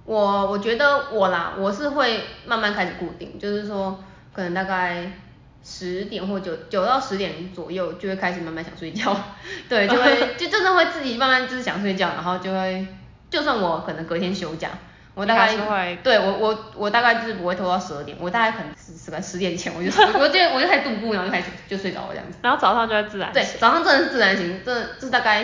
[0.03, 5.09] 我我觉得我啦，我是会慢慢开始固定，就是说可能大概
[5.63, 9.15] 十点或九九到十点左右就会开始慢慢想睡觉，
[9.69, 12.85] 对，就会就真的会自己慢慢就是想睡觉，然后就会
[13.29, 14.71] 就算我可能隔天休假。
[15.19, 22.38] 我大概会，对我我我大概就是不会拖到十二点，我大概可能十十个十点前我就 我就我就开始度步，然后就开始就睡着了这样子。
[22.41, 23.43] 然后早上就会自然醒。
[23.43, 25.43] 对，早上真的是自然醒，这这大概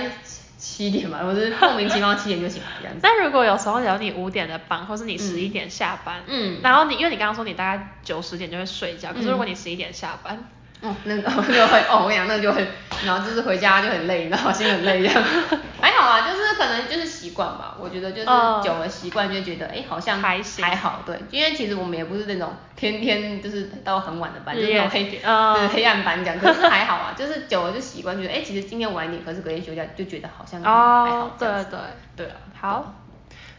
[0.57, 3.01] 七点吧，我是莫名其妙七点就醒了这样子。
[3.03, 10.47] 但如果有时候有你五点的班，或是你十一点下班，嗯，然后你因为你刚刚说你大概九十点就会睡觉，可是如果你十一点下班。
[10.81, 12.67] 哦，那个就会哦，我跟你讲，那个就会，
[13.05, 15.23] 然后就是回家就很累，然后心很累这样。
[15.81, 18.25] 还好啊，就是可能就是习惯吧，我觉得就是
[18.63, 31.35] 久了习惯就觉得，哎，好像还还好，对，因为其实我们也不是那种天天就是到很晚的班，就是那种黑呃黑暗班这样，可是还好啊，就是久了就习惯，觉得哎，其实今天晚一点，可是隔天休假就觉得好像还好。
[31.39, 31.79] 对对
[32.15, 32.93] 对啊，好，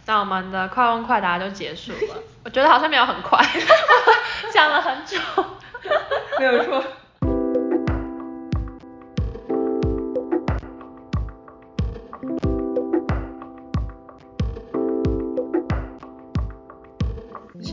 [0.07, 3.44] 那我们的快问快答就结束了，我觉得好像没有很快，
[4.52, 5.18] 讲了很久，
[6.38, 6.83] 没有错。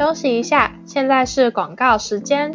[0.03, 2.51] 休息一下，现在是广告时间。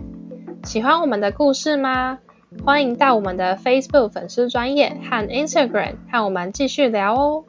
[0.64, 2.18] 喜欢我们的故事吗？
[2.62, 7.44] 欢迎到我们的 Facebook 粉丝专业和 Instagram 和我们继续聊哦。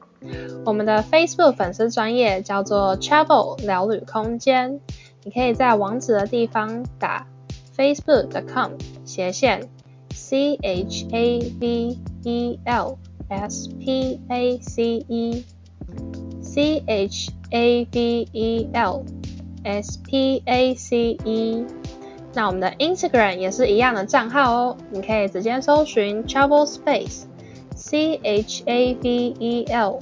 [0.66, 4.80] 我们的 Facebook 粉丝专业叫做 Travel 聊旅空间，
[5.26, 7.28] 你可以在网址的地方打
[7.76, 9.68] facebook.com 斜线
[10.14, 15.44] c h a v e l s p a c e
[16.42, 19.04] c h a v e l
[19.64, 21.66] S P A C E，
[22.34, 27.24] 那我们的 Instagram 也是一样的账号哦，你可以直接搜寻 Travel Space
[27.76, 30.00] C H A V E L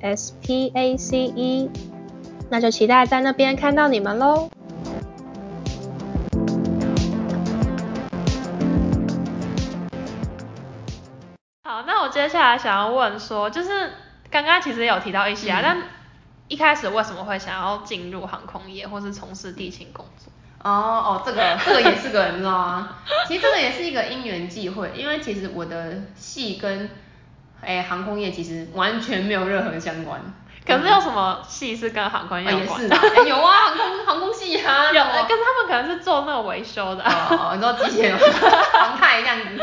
[0.00, 1.70] S P A C E，
[2.50, 4.48] 那就期待在那边看到你们喽。
[11.64, 13.90] 好，那我接下来想要问说，就是
[14.30, 15.76] 刚刚其实有提到一些啊，嗯、但
[16.48, 20.32] 一开始为什么会想要进入航空业，或是从事地勤工作？
[20.62, 22.88] 哦哦，这个 这个也是个人，你知道吗？
[23.26, 26.90] 其实这个也是一个因缘际会，因为其实我的系跟
[27.62, 30.20] 诶航空业其实完全没有任何相关。
[30.66, 32.96] 可是有什么系是跟航空业有关的？
[32.96, 34.90] 哦、有啊，航空 航空系啊。
[34.92, 37.04] 有，可是他们可能是做那个维修的。
[37.04, 38.12] 哦，你知道机械
[38.72, 39.62] 航太这样子。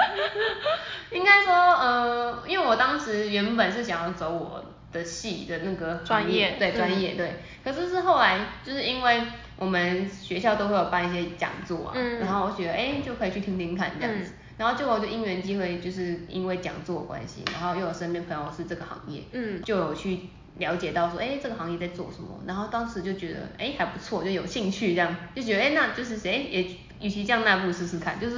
[1.12, 4.63] 应该说，呃，因为我当时原本是想要走我。
[4.94, 9.22] 的系的那个专业，对专业对，可是是后来就是因为
[9.58, 20.20] 我们学校都会有办一些讲座啊，然后我觉得哎就可以去听听看这样子，然后结果就因缘机会，就是因为讲座关系，然后又有身边朋友是这个行业，嗯，就有去
[20.58, 26.68] 了解到说哎这个行业在做什么，然后当时就觉得哎还不错，就有兴趣这样，就觉得哎那就是谁也。
[27.04, 28.38] 与其这样，那不如试试看，就是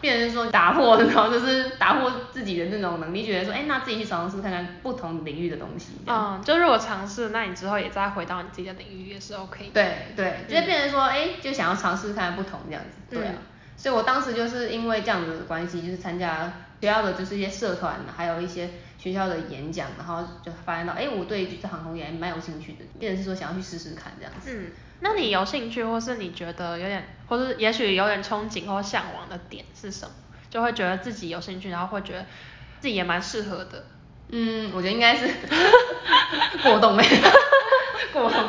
[0.00, 5.94] 变成说打破，然后就是打破自己的那种能力，觉得说，哎，那自己去尝试看看不同领域的东西。
[6.06, 9.72] 嗯，就如果尝试，那你之后也再回到你自己的领域也是 OK 的。
[9.74, 13.16] 对对，就是变成说，哎，就想要尝试看看不同这样子。
[13.16, 13.34] 对啊，
[13.76, 24.50] 所以我当时就是因为这样子的关系，就是参加学校的就是一些社团，还有一些学校的演讲，然后就发现到，哎，我对这航空业还蛮有兴趣的，变成是说想要去试试看这样子。
[24.56, 24.72] 嗯。
[25.00, 30.12] 那你有兴趣，或是你觉得有点，或是也许有点憧憬或向往的点是什么？
[30.50, 32.24] 就会觉得自己有兴趣，然后会觉得
[32.80, 33.84] 自己也蛮适合的。
[34.28, 35.28] 嗯，我觉得应该是
[36.62, 37.06] 过动哎，
[38.12, 38.48] 过动。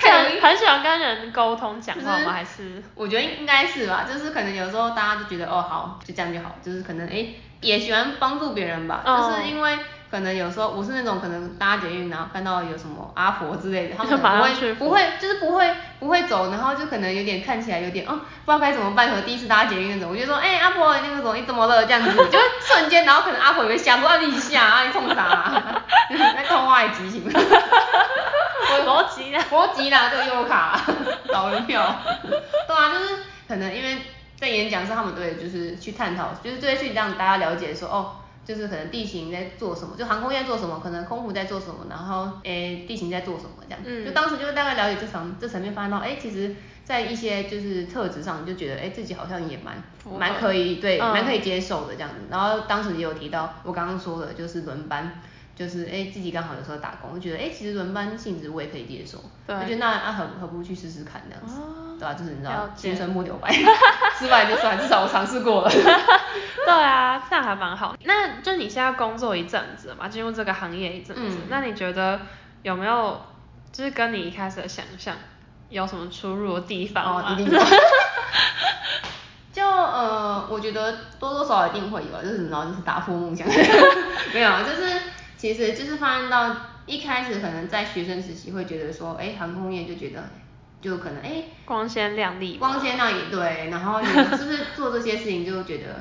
[0.00, 2.32] 很很喜欢跟人沟通讲话吗？
[2.32, 2.82] 还是？
[2.94, 7.26] 我觉得应该是吧，就是可能有时候大家就觉得哦好，就这样就好，就是可能哎
[7.62, 9.78] 也喜欢帮助别人吧，就是因为。
[10.14, 21.84] 可能有时候我是那种可能搭捷运然后看到有什么阿婆之类的， 他们不会不会就是不会不会走，然后就可能有点看起来有点哦不知道该怎么办，可能第一次搭捷运那种，我就说哎、欸、阿婆那个什么你怎么了？
[21.84, 24.84] 这样子， 就瞬间然后可能阿婆也会吓，说你吓啊？
[24.84, 27.24] 你冲啥啊，那通话也急行。
[27.28, 27.40] 了，
[28.70, 29.38] 我逻辑呢？
[29.50, 30.80] 逻辑啦，这个优卡
[31.30, 31.92] 老人票，
[32.22, 33.16] 对啊，就是
[33.48, 33.98] 可能因为
[34.38, 38.12] 在演讲上他们都会就是去探讨，就是对去让大家了解说哦。
[38.44, 49.82] 就是可能地形在做什么，就航空业在做什么，可能空服在做什么，然后诶地形在做什么这样，嗯、就当时就大概了解这层这层面，发现到诶其实在一些就是特质上，你就觉得诶自己好像也蛮
[50.18, 52.16] 蛮可以对，蛮、嗯、可以接受的这样子。
[52.30, 55.20] 然后当时也有提到我刚刚说的就是轮班，
[55.56, 61.58] 就是诶自己刚好有时候打工，就觉得诶其实轮班性质我也可以接受，对我觉得那啊何何不去试试看这样子。
[61.60, 63.52] 哦对啊，就是你知道，青春不留白，
[64.18, 65.70] 失败就算，至少我尝试过了。
[65.70, 67.94] 对啊，这样还蛮好。
[68.04, 72.20] 那就你现在工作一阵子了嘛，进入这个行业一阵子，嗯、那你觉得
[72.62, 73.20] 有没有
[73.72, 75.14] 就是跟你一开始的想象
[75.68, 77.62] 有什么出入的地方一定有。
[79.52, 83.46] 就呃，我觉得多多少少一定会有，就是你知道，就是打破梦想。
[84.34, 85.00] 没有，就是
[85.36, 90.24] 其实就是发现到一开始可能在学生时期会觉得说，哎，航空业就觉得。
[90.84, 95.94] 就可能哎，欸、光鲜亮丽，光鲜亮丽对，然后你是不是做这些事情就觉得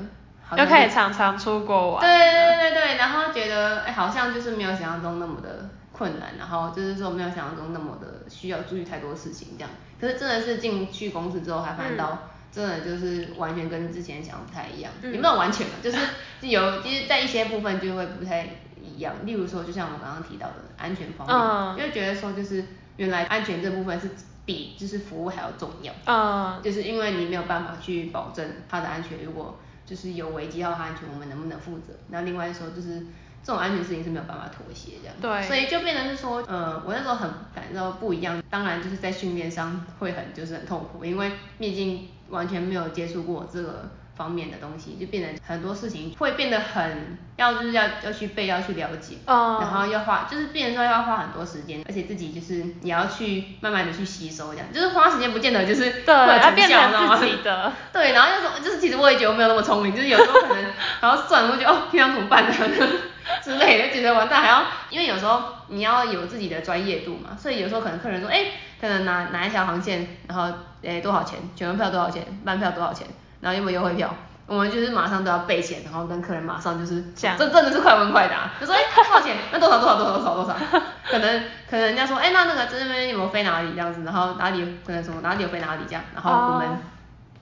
[0.43, 9.69] 好像就，就可以常常出国玩，对对对对，然后觉得哎、欸、好像就是没有想象中那么的困难，然后就是说没有想象中那么的需要注意太多事情这样，
[10.01, 15.97] 可是真的是进去公司之后还发现到，真的就是完全跟之前想的不太一样，嗯、也没有完全嘛，就是
[16.41, 18.49] 有其实在一些部分就会不太
[18.81, 22.65] 一样，例如说就像我刚刚提到的安全方面，嗯、因为觉得说就是
[22.97, 24.09] 原来安全这部分是。
[24.45, 31.93] 比就是服务还要重要，嗯，就是因为你没有办法去保证它的安全，如果就是有危机到它安全，我们能不能负责？
[32.09, 32.99] 那另外说就是
[33.43, 43.89] 这种安全事情是没有办法妥协这样，对，所以就变成是说，呃，我那时候很感到不一样，当然就是在训练上会很就是很痛苦，因为毕竟完全没有接触过这个。
[44.15, 57.73] 方面的东西就变得很多事情会变得很要就是要要去背要去了解，哦，然后要花就是变成说要花很多时间，而且自己就是也要去慢慢的去吸收这样，就是花时间不见得就是会有成效，知道吗？
[57.91, 60.63] 对，然后又说就是其实我也觉得我没有那么聪明，就是有时候可能
[61.01, 62.53] 然后算了我觉得哦平常怎么办呢
[63.43, 68.45] 之类的，觉得完蛋还要因为有时候你要有自己的专业度嘛，所以有时候可能客人说哎
[68.79, 70.55] 可能哪哪一条航线然后
[70.85, 73.07] 哎多少钱，全额票多少钱，半票多少钱。
[73.43, 74.15] 然后有没有优惠票？
[74.45, 79.37] 我们就是马上都要备钱，然后跟客人马上就是讲，这真的是快问快答，就说哎多少钱？
[79.51, 80.55] 那多少多少多少多少多少？
[81.09, 84.03] 可能可能人家说哎那那个这边有没有飞哪里这样子？
[84.03, 86.03] 然后哪里可能什么哪里有飞哪里这样？
[86.13, 86.67] 然后我们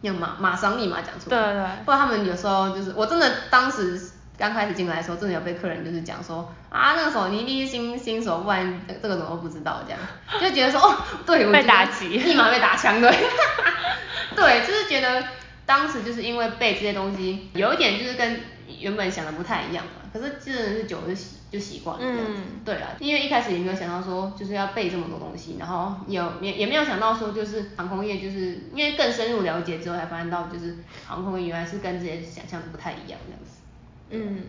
[0.01, 1.41] 要马马上立马讲出来。
[1.41, 1.65] 对对。
[1.85, 3.99] 不然他们有时候就是我真的当时
[4.37, 9.99] 刚开始进来的时候，真的有被客人就是讲说啊那个时候你一定是新新手，不然这个怎么都不知道这样，
[10.39, 10.95] 就觉得说哦
[11.25, 13.09] 对，我被打击，立马被打枪对。
[14.35, 15.23] 对，就是觉得。
[15.65, 18.39] 当时就是因为背这些东西，有一点就是跟
[18.79, 19.91] 原本想的不太一样嘛。
[20.13, 22.33] 可是真的是久了就习就习惯了这样子。
[22.35, 33.61] 嗯、对啊，因为一开始也没有想到说就是要背这么多东西，然后有也也没有想到说就是航空业就是因为更深入了解之后才发现到就是航空业原来是跟这些想象的不太一样这样子。
[34.09, 34.43] 嗯。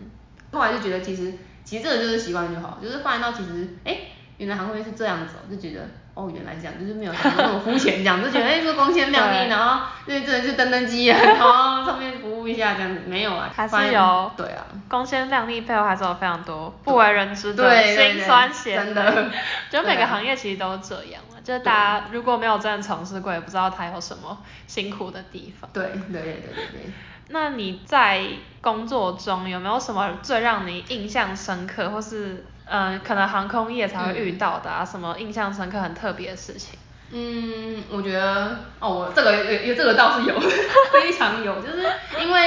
[0.51, 1.33] 后来就觉得其实
[1.63, 3.99] 其实这个就是习惯就好，就是发现到其实哎
[4.37, 5.87] 原来航空业是这样子，就觉得。
[6.15, 19.31] 哦，原来这样，就是没有想那么肤浅，这样就觉得 哎，这光鲜亮丽，然后对，这人是登登机啊，然后上面服务一下这样子，没有啊， 还是有，对啊，光鲜亮丽背后还是有非常多不为人知的辛酸险，真的，
[19.71, 24.37] 就每个行业其实都这样嘛，就是大家如果没有真的从事过，也不知道它有什么
[24.67, 25.67] 辛苦的地方。
[25.73, 26.93] 对对对对对。
[27.29, 28.21] 那你在
[28.61, 32.45] 工作中有没有什么最让你印象深刻，或是？
[32.65, 36.77] 嗯，可能航空业才会遇到的啊，什么印象深刻、很特别的事情？
[37.11, 40.39] 嗯，我觉得哦，我这个有有这个倒是有，
[40.91, 41.83] 非常有，就是
[42.19, 42.41] 因为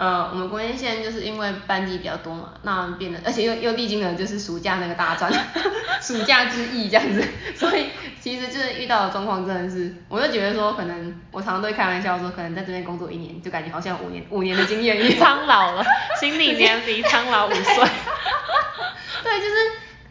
[0.00, 5.30] 呃，我们国内线就是因为班级比较多嘛，那变得而且又又历经了就是暑假那个大战，
[6.00, 7.22] 暑假之役这样子，
[7.54, 7.88] 所以
[8.18, 15.84] 其实就是遇到的状况真的是，我就觉得说可能我常常都会开玩笑说，可能在这边工作一年，就感觉好像五年五年的经验一样，苍老了，
[16.18, 17.84] 心理年龄苍老五岁。
[19.22, 19.54] 对，就是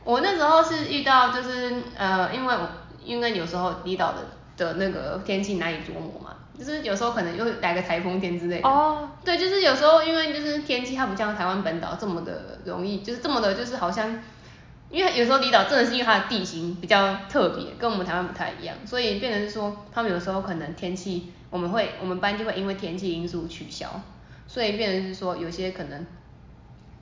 [0.04, 2.70] 我那时候是遇到，就是呃，因为我
[3.04, 4.18] 因为有时候离岛的
[4.56, 8.68] 的那个天气难以琢磨嘛，就是有时候可能又来个台风天之类的。
[8.68, 9.00] 哦。
[9.00, 9.10] Oh.
[9.24, 14.22] 对，就是有时候因为就是天气它不像台湾本岛这么的容易，就是这么的，就是好像，
[14.90, 24.02] 因为有时候离岛真的是因为它的地形比较特别，跟我们台湾不太一样，所以变成是说他们有时候可能天气我们会我们班就会因为天气因素取消，
[24.48, 26.06] 所以变成是说有些可能。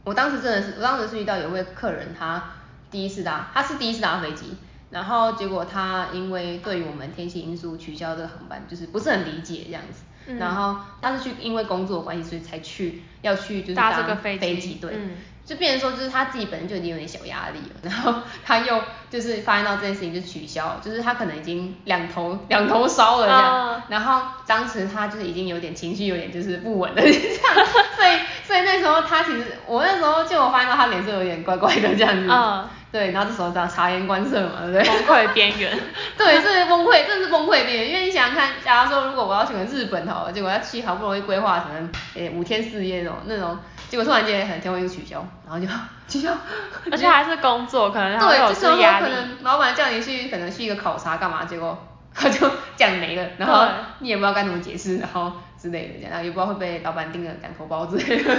[0.04, 2.42] 我当时真的是，我当时是遇到有位客人，他
[2.90, 4.56] 第一次搭，他是第一次搭飞机，
[4.90, 10.04] 然后结果他因为对于我们天气因素取消这个航班，就是不是很理解这样子。
[10.30, 15.12] 嗯、然后他是去因为工作关系，所以才去要去就是搭这个飞机，对，嗯、
[15.46, 18.14] 就变成说就是他自己本身就已经有点小压力了，然后
[18.44, 27.66] 他又就是发现到这件事情就取消，就是他可能已经两头两头烧了这样，哦、然后当时他就是已经有点情绪有点就是不稳了 这样，
[27.96, 32.30] 所以所以那时候他其实我那时候就我发现到他脸色有点怪怪的这样子。
[32.30, 34.84] 哦对，然后这时候叫察言观色嘛，对不对？
[34.84, 35.78] 崩溃边缘。
[36.18, 37.90] 对，这是崩溃，这是崩溃边缘。
[37.90, 43.58] 因为你想想看，假如说如果我要去个日本好了，结果要去好不容易规划成诶五天四夜那种那种，
[43.90, 45.68] 结果突然间很天会又取消，然后就
[46.08, 46.32] 取消。
[46.90, 51.78] 而且还是工作，可能对，这时候可能老板叫你去，可能去一个考察干嘛，结果
[52.16, 53.68] 他就讲没了，然后
[54.00, 58.36] 你也不知道该怎么解释，然后之类的然后也不知道会被老板盯着两头包之类的。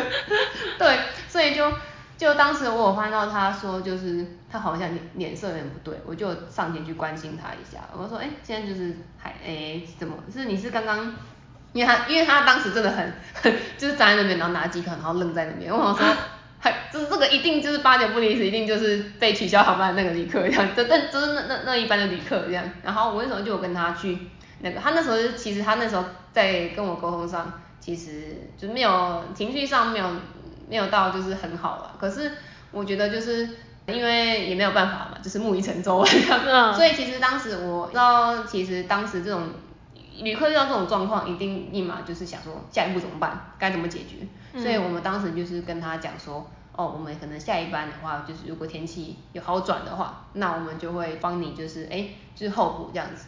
[0.79, 0.97] 对，
[1.29, 1.71] 所以就。
[2.19, 7.79] 就当时我有发现到他说，就是他好像脸脸色有点不对，我就上前去关心他一下。
[7.97, 11.15] 我说，哎，现在就是还哎怎么是你是刚刚，
[11.73, 13.15] 因为他因为他当时真的很
[13.79, 15.73] 就是站在那边，然后拿机票，然后愣在那边。
[15.73, 16.17] 我想说，
[16.59, 22.65] 还就是这个一定就是八九不离十，一定就是被取消航班的那个旅客这样，这但就是那那那一班的旅客这样。
[22.83, 24.19] 然后我那时候就有跟他去
[24.59, 30.11] 那个，他那时候其实他那时候在跟我沟通上，其实就没有情绪上没有。
[30.69, 32.33] 没有到就是很好了，可是
[32.71, 33.49] 我觉得就是
[33.87, 39.45] 因为也没有办法嘛，就是木已成舟这样，嗯、 所以其实当时我知道，其实当时这种
[40.21, 53.25] 旅客遇到这种状况，一定立马就是想说下一步怎么办，该怎么解决，嗯、所以我们当时就是跟他讲说，哦，我们可能下一班的话，就是如果天气有好转的话，那我们就会帮你就是哎就是候补这样子，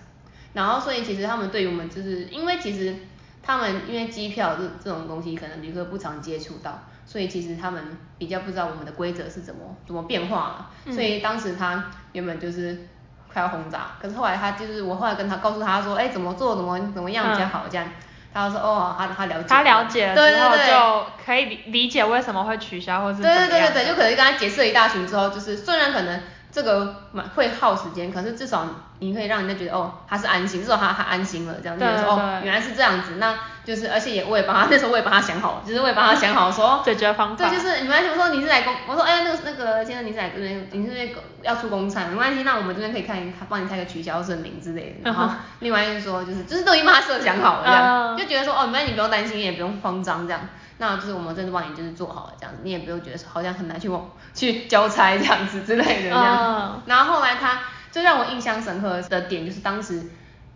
[0.52, 2.94] 然后所以其实他们对于我们就是因为其实
[3.42, 6.78] 他们因为机票这这种东西，可能旅客不常接触到。
[7.10, 7.82] 所以其实他们
[8.18, 12.86] 比较不知道我们的规则是怎么怎么变化了，嗯、所以当时他原本就是
[13.32, 17.90] 快要轰炸，可是后来他就是我后来跟他告诉他说，哎，怎么做怎么怎么样比较好这样，嗯、
[18.32, 23.20] 他说哦，他他了解，他了解了之后就可以理理解为什么会取消或是。
[23.20, 26.20] 对对对对，就可能跟他解释了一大群之后，就是虽然可能
[26.52, 28.66] 这个蛮会耗时间，可是至少
[29.00, 33.34] 你可以让人家觉得哦他是安心，至少他他安心了这样，对对对，就说哦原来是这样子那。
[33.70, 37.48] 就是，而且也我也帮他，那时候我也帮他想好了，就是我也帮他想好说 解决方法。
[37.48, 45.10] 对，就是你没关系，我说你是来公，我说哎呀那个那个先生你是来这边，你是那个要出公差，没关系，那我们这边可以看一看，帮你开个取消证明之类的。
[45.10, 50.40] 然后另外就是说就是就是都已经帮他设想好了这样，就觉得说哦，没关系，你不用担心，你也不用慌张这样。
[50.78, 53.88] 那就是我们真的帮你就是做好了这样子，你也不用觉得好像很难去
[54.34, 56.82] 去交差这样子之类的这样。
[56.86, 57.60] 然后后来他
[57.92, 60.10] 最让我印象深刻的点就是当时。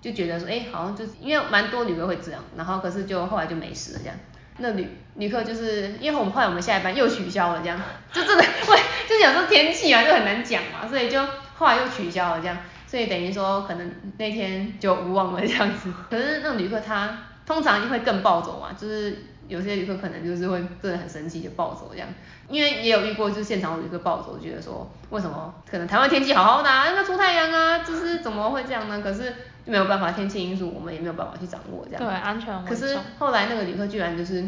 [0.04, 4.14] 就觉得说，哎，好像就是因为蛮多旅客会这样，然后可是就后来就没事了这样。
[4.58, 7.80] 那旅旅客就是因为我们后来我们下一班又取消了这样，
[8.12, 8.78] 就真的会，
[9.08, 11.26] 就想说天气啊就很难讲嘛，所以就
[11.56, 15.90] 后来又取消了这样，所以等于说可能那天就无望了这样子。
[16.10, 22.08] 可是那旅客他通常会更暴走嘛，就是有些旅客可能就是会真的很生气就暴走这样，
[22.48, 29.00] 因为也有遇过就是现场旅客暴走，觉得说为什么可能台湾天气好好的啊，应该出太阳啊，就是怎么会这样呢？
[29.02, 29.32] 可是。
[29.64, 32.04] 就没有办法，天气因素我们也没有办法去掌握这样。
[32.04, 32.62] 对，安全。
[32.66, 34.44] 可是后来那个旅客居然就是，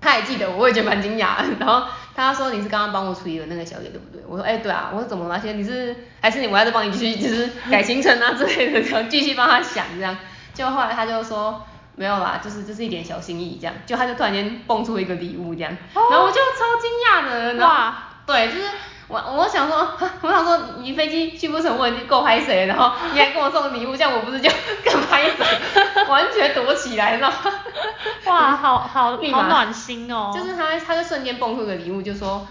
[0.00, 1.38] 他还记得我，我也觉得蛮惊讶。
[1.58, 1.84] 然后
[2.14, 4.22] 他说，你是刚刚帮我处理的那个小姐对不对？
[4.24, 5.36] 我说哎、欸、对啊，我说怎么了？
[5.36, 10.16] 现在你是还是你我还在帮你继续就是改行程啊之类的，然后继续帮他想这样。
[10.54, 11.60] 就后来他就说
[11.96, 13.74] 没有啦，就是就是一点小心意这样。
[13.86, 17.64] 就他就突然间蹦出一个礼物这样，然后我就超惊讶的。
[17.64, 17.94] 哇。
[18.26, 18.64] 对，就是。
[19.08, 19.86] 我我想说，
[20.22, 24.48] 我想说你飞机去不成，我已经够拍谁，然后你还给我送礼物，这样我不是就
[24.82, 25.44] 更拍谁，
[26.08, 27.30] 完全躲起来了。
[28.24, 30.32] 哇，好好好暖心哦。
[30.34, 32.46] 就是他他就瞬间蹦出个礼物，就说，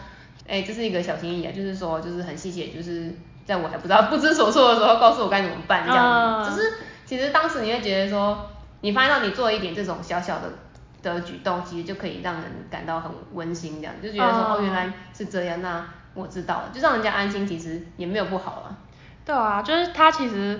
[0.48, 3.12] 哎，这是一个小心意啊，就是说就是很谢谢，就是
[3.44, 6.52] 在我还不知道不知所措的时候，告诉我该怎么办这样子。
[6.52, 6.74] 就是
[7.08, 8.52] 其实当时你会觉得说，
[8.82, 10.52] 你发现到你做一点这种小小的
[11.02, 15.84] 的举动，其实就可以让人感到很温馨，这样就觉得说哦原来是这样那。
[16.14, 18.76] 我知道了，就让人家安心，其实也没有不好啊。
[19.24, 20.60] 对啊，就是他其实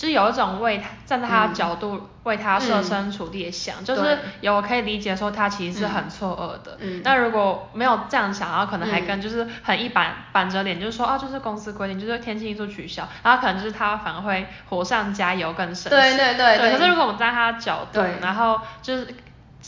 [0.00, 6.78] 就是有一种为他站在他的角度为他设身处地的想，嗯、就是有可以理解说他其实是很错愕的。
[6.80, 7.02] 嗯。
[7.04, 15.90] 但如果没有这样想，然后可能还跟就是很一板板着脸，就是说啊，就是公司规定，就是天气因素取消，然后可能就是他反而会火上加油更生气。
[15.90, 16.56] 对对对。
[16.56, 16.72] 对。
[16.72, 19.06] 可是如果我们站在他的角度，然后就是。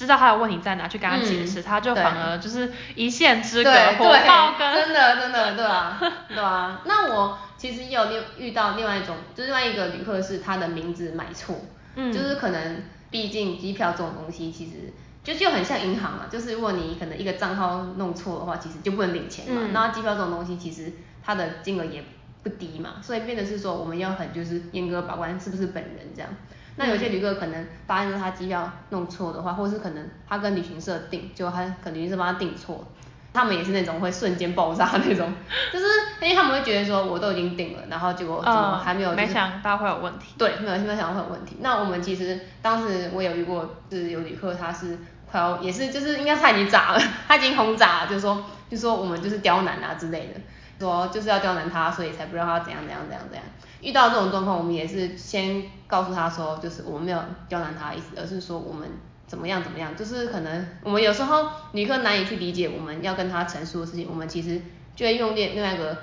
[0.02, 6.80] 知道他的问题在哪，去跟他解释，嗯、他就反而就是一线之隔，火爆跟真的真的对啊 对啊。
[6.84, 11.56] 那我其实也有另遇到另外一种，就是另外一个旅客是他的名字买错，
[11.94, 14.92] 嗯，就是可能毕竟机票这种东西，其实
[15.22, 19.62] 就就很像银行嘛，就是如果你可能一个账号弄错的话，其实就不能领钱嘛。
[19.64, 20.92] 嗯、那机票这种东西，其实
[21.24, 22.04] 它的金额也
[22.42, 26.30] 不低嘛，所以变得是说我们要很就是严格把关是不是本人这样。
[26.76, 32.84] 那有些旅客可能发现他机票弄错的话，或者是可能他跟旅行社订，就他可能旅行社帮他订错，
[33.32, 35.32] 他们也是那种会瞬间爆炸那种，
[35.72, 35.84] 就是
[36.20, 40.34] 因为他们会觉得说我都已经订了，然后结果怎么还没有、就是呃，没想到会有问题。
[40.38, 41.56] 对，没有没有想到会有问题。
[41.60, 44.98] 那我们其实当时我有遇过，就是有旅客他是
[45.30, 50.40] 快要也是就是应该他已经炸了，他已经轰炸了，就是说就是说我们就是刁难啊之类的，
[50.80, 53.44] 说就是要刁难他，所以才不让他怎样怎样怎样怎样。
[53.82, 57.18] 遇到这种状况，我们也是先告诉他说，就是我们没有
[57.48, 58.88] 刁难他的意思，而是说我们
[59.26, 64.60] 怎么样怎么样，就是可能我们有时候旅客难以去理解我们要跟他陈述的事情，我们其实
[64.94, 65.98] 就会用另另外一个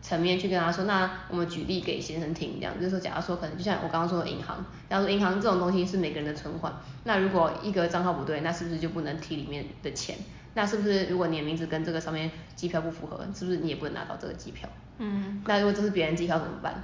[0.00, 6.72] 层面去跟他说，那我们举例给先生听，这样就是说，假如说可能就像我刚刚说的银行，假如说银行这种东西是每个人的存款，
[7.04, 10.16] 那如果一个账号不对，那是不是就不能提里面的钱？
[10.54, 14.68] 那是不是如果你的名字跟这个上面机票不符合，是不是你也不能拿到这个机票？
[14.98, 16.74] 嗯，那如果这是别人机票怎么办？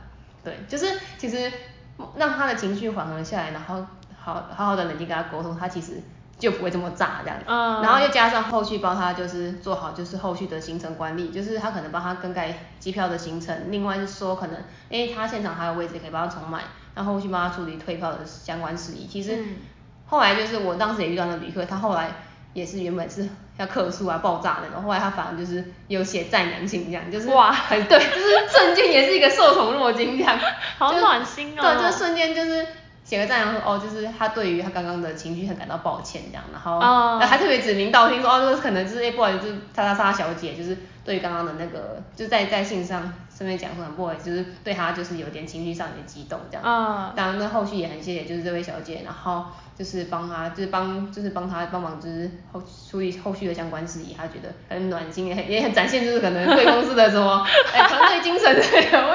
[0.47, 1.53] 对，就是其实
[2.17, 3.85] 让他的情绪缓和下来，然后
[4.17, 6.01] 好好好的冷静跟他沟通，他其实
[6.39, 7.45] 就不会这么炸这样子。
[7.49, 7.83] 嗯。
[7.83, 14.57] 然后又加上后续帮他就是做好就是后续的行程管理，就是他可能帮他更改机票的行程，另外是说可能，
[14.91, 16.63] 诶他现场还有位置可以帮他重买，
[16.95, 19.09] 然后后续帮他处理退票的相关事宜。
[19.09, 19.43] 其实
[20.07, 22.11] 后来就是我当时也遇到那旅客，他后来。
[22.57, 23.29] 也是原本是
[23.59, 30.39] 要客诉啊爆炸那种，后来他反而就是有写赞扬信这样，就是哇，很对，就是瞬间也是一个受宠若惊这样，
[30.79, 31.61] 好暖心哦。
[31.61, 32.67] 对，就是瞬间就是
[33.05, 49.45] 写个赞扬说哦，就是他对于他刚刚的情绪很感到抱歉这样，然后哦，还特别指名道姓说哦，这个可能就是哎不好意思，就是叉叉叉小姐，就是对于刚刚的那个就在在信上顺便讲说很不好意思，就是对他就是有点情绪上有点激动这样，啊、哦，当然那后续也很谢谢就是这位小姐，然后。
[49.79, 59.15] 就是帮他，就是帮，就是帮他帮忙，就是后处理后续的相关事宜，他觉得很暖心，也很也很展现就是可能贵公司的什么哎团队精神对的，我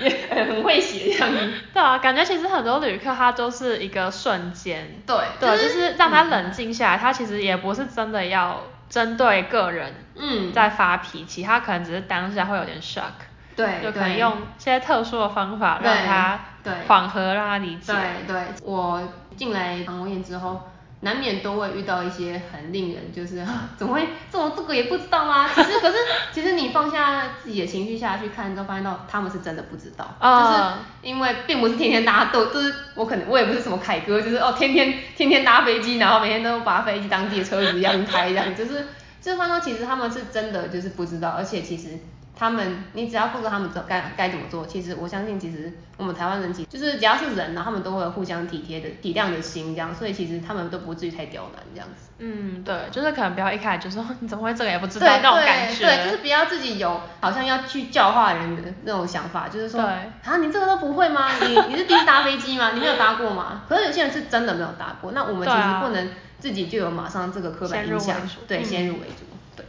[0.00, 1.52] 也也很会写这样子。
[1.74, 13.33] 对啊，感觉其实很多旅客他都是一个瞬间，对，对，就是让他冷静下来，嗯、他其实也不是真的要针对个人，嗯，在发脾气，他可能只是当下会有点 shock。
[13.56, 16.40] 对，就可能用一些特殊的方法让他
[16.86, 17.92] 缓和，让他理解。
[17.92, 19.00] 对对，我
[19.36, 20.62] 进来航空业之后，
[21.00, 23.44] 难免都会遇到一些很令人就是
[23.76, 25.46] 怎么会这种这个也不知道吗？
[25.54, 25.96] 其实可是
[26.32, 30.62] 其实你放下自己的情绪下去看，之后发现到他们是真的不知道，嗯、就是
[31.02, 38.88] 因为并不是天天大家都就是我可能我也不是什么凯哥，就是哦天天天天搭飞机，然后每天都把飞机当自己的车子一样开这样，就是
[39.20, 41.90] 这方面其实他们是真的就是不知道，而且其实。
[42.36, 52.10] 他们，你只要告诉他们怎该该怎么做，其实我相信，其实我们台湾人其实就是只要是人呢，他们都会有互相体贴的体谅的心这样，所以其实他们都不至于太刁难这样子。
[52.18, 55.84] 嗯，对，就是可能不要一开始就说你怎么会这个也不知道那种感觉。
[55.84, 59.90] 对，就是不要自己有好像要去教化人的那种想法，就是说，对
[60.24, 61.28] 啊，你这个都不会吗？
[61.40, 62.72] 你你是第一次搭飞机吗？
[62.72, 63.62] 你没有搭过吗？
[63.68, 68.16] 可是有些人是真的没有搭过，那我们其实不能自己就有马上这个刻板印象，
[68.48, 69.24] 对，先入为主，
[69.56, 69.66] 对，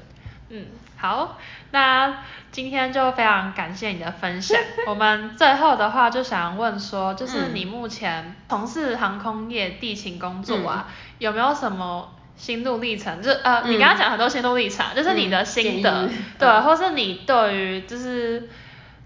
[0.49, 0.65] 嗯。
[1.05, 1.37] 好，
[1.69, 4.59] 那今天就非常感谢你的分享。
[4.89, 13.21] 我们最后的话就想问说，就是你目前从事航空业地勤工作啊，嗯、有没有什么心路历程？
[13.21, 18.49] 就呃，嗯、你刚刚讲很多心路历程，就是你的心得，嗯、对，或是你对于就是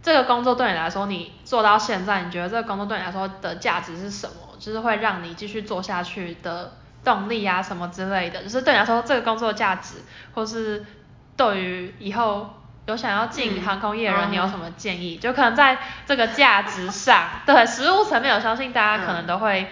[0.02, 4.56] 这个工作对你来说，你做到现在，你觉得这个工作对你来说的价值是什么？
[4.58, 9.96] 就是会让你继续做下去的动力啊，什么之类的，就是对你来说这个工作的价值，
[10.34, 10.86] 或是。
[11.40, 12.50] 对于以后
[12.86, 15.16] 有想要进航空业的人，嗯、你有什么建议？
[15.16, 19.70] 嗯、就可能在这个价值上， 对实物层面，我相信大家可能都会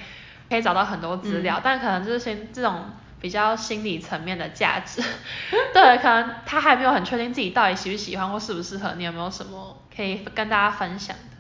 [0.50, 5.04] 可以找到很多资料，嗯、但可能就是先这种比较心理层面的价值，
[5.74, 11.36] 对，可能他还没有很确定自己到底喜不喜欢或适不适合，你有没有什么可以跟大家分享的？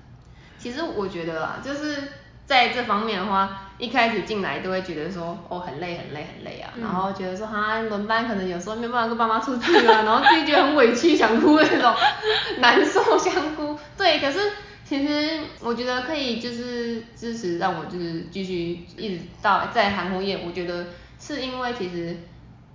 [0.58, 2.12] 其实我觉得啦，就是。
[2.48, 11.94] 在这方面的话，一开始进来都会觉得说，哦，很累很累很累啊，嗯、然后觉得说，哈，轮班可能有时候没有办法跟爸妈出去啊， 然后自己觉得很委屈想哭那种，
[12.60, 13.78] 难受想哭。
[13.98, 14.40] 对，可是
[14.86, 20.86] 其实我觉得可以就是支持让我就是继续一直到在航空业，我觉得
[21.20, 22.16] 是因为其实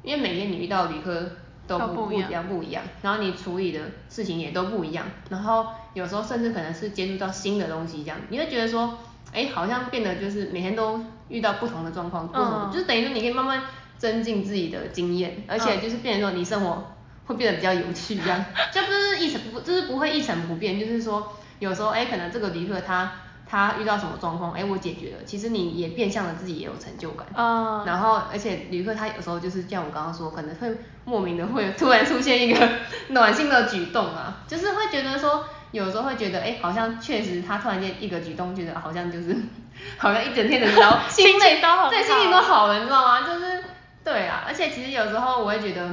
[0.03, 1.31] 因为每天你遇到旅客
[1.67, 8.99] 都不不一样不一样，然后你处理的事情也都不一样，然后有时候甚至可能是接触到新的东西这样，你会觉得说。
[9.33, 13.63] 哎，好像变得就是每天都遇到不同的状况，不同的，就是等于说你可以慢慢
[13.99, 16.93] 增进自己的经验，而且就是变成说你生活
[17.27, 23.13] 会变得比较有趣，这样， 就不是一成不，就是不会一成不变，就是说有时候哎，可能这个旅客他。
[23.45, 27.27] 他遇到什么状况，哎，我解决了，其实你也变相的自己也有成就感。
[27.35, 27.85] 嗯。
[27.85, 30.75] 然后，而且旅客他有时候就是像我刚刚说，可能会
[31.05, 32.67] 莫名的会突然出现一个
[33.13, 39.37] 暖心的举动啊，就是会觉得说，有时候会觉得，哎，好像确实他突然间一个举动，觉得好像就是，
[39.99, 43.27] 好像一整天的然后 心情都很好，对，心情都好了，你知道吗？
[43.27, 43.65] 就是，
[44.05, 45.91] 对啊，而且其实有时候我会觉得，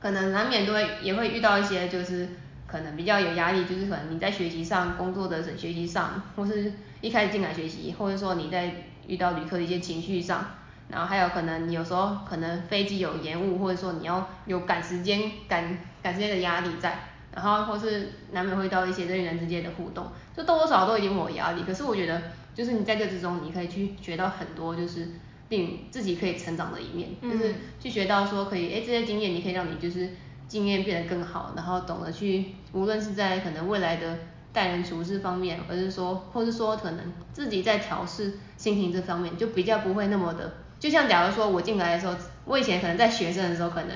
[0.00, 2.28] 可能难免都会也会遇到一些就是。
[2.68, 8.68] 可能比较有压力，就是可能你在学习上、工作的学习上，或是一开始进来学习，或者说你在
[9.06, 10.44] 遇到旅客的一些情绪上，
[10.88, 16.98] 然后还有可能你有时候可能飞机有延误，或者说你要有赶时间、赶赶时间的压力在，
[17.36, 21.62] 然后或是难免会遇到一些人与人之间的互动，就多多少少都一定会有压力。
[21.62, 22.20] 可是我觉得，
[22.52, 25.06] 就是你在这之中，你可以去学到很多，就是
[25.50, 30.08] 令自己可以成长的一面，嗯、就是去学到说可以，哎，这些经验你可以让你就是。
[30.48, 34.16] 经验变得更好，然后懂得去，无论是在可能未来的
[34.52, 42.14] 待人处事方面，或是说，或是说可能自己在调试心情这方面，就比较不会那么的，就像假如说我进来的时候，
[42.44, 43.88] 我以前可能在学生的时候，可能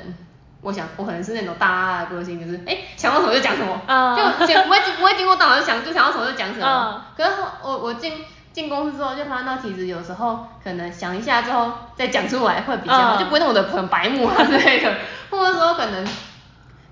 [0.62, 6.66] 我想我可能是那种大个性，就是哎想到什么就讲什么，嗯、就 就不会不会经过大脑就想就想到什么就讲什么。
[6.66, 14.94] 嗯、可是我我进进公司之后，就发现到其实有时候可能想一下之后再讲出来会比较好，嗯、就不会那么的很白目啊之类的，
[15.30, 16.06] 或者说可能。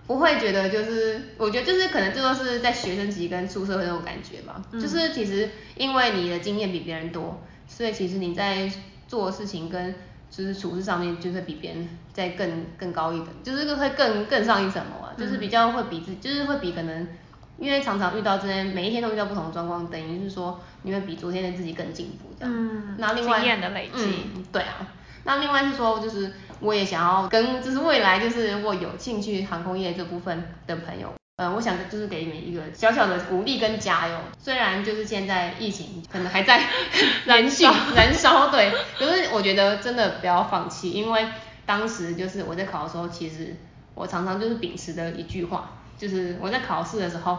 [0.07, 4.55] 不会觉得就是，我觉得就是可能这都是在学生级跟出社会那种感觉吧。
[4.73, 8.73] 嗯、就是其实因为你的经验比别人多，所以其实你在
[9.07, 9.95] 做事情跟
[10.31, 15.13] 就是处事上面就会比别人再更更高一等，就是会更更上一层楼啊。
[15.17, 17.09] 就是比较会比自，就是会比可能，
[17.59, 22.55] 因为常常遇到这些，每一天都遇到不同的状况，等于是说你会比昨天的自己更进步这样。
[22.55, 22.97] 嗯。
[22.99, 24.05] 那另外经验的累积。
[24.35, 24.87] 嗯，对啊。
[25.25, 26.33] 那另外是说就是。
[26.61, 34.19] 我也想要跟就是未来就是如果有兴趣航空业这部分的朋友，嗯，我想就是给你们一个小小的鼓励跟加油。
[34.41, 36.61] 虽然就是现在疫情可能还在
[37.27, 41.27] 燃烧燃烧，对，可是我觉得真的不要放弃，因为
[41.65, 43.55] 当时就是我在考的时候，其实
[43.95, 47.39] 我常常就是秉持的一句话，就是我在考试的时候，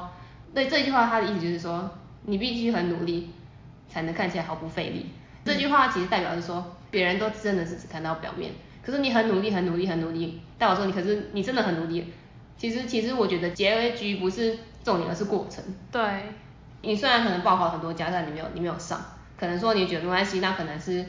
[0.54, 1.92] 对这句话它的意思就是说，
[2.24, 3.32] 你必须很努力
[3.90, 5.08] 才能看起来毫不费力。
[5.44, 8.54] 这句话其实代表是说，别人都真的是只看到表面。
[8.82, 10.40] 可是你很努力，很努力，很努力。
[10.58, 12.14] 代表说你，可是你真的很努力。
[12.60, 15.64] 其实，其实我觉得结局不是重点，而是过程。
[15.92, 16.02] 对。
[16.82, 19.00] 你虽然可能报考很多家，但你没有，你没有上。
[19.38, 21.06] 可能说你觉得没关系，那可能是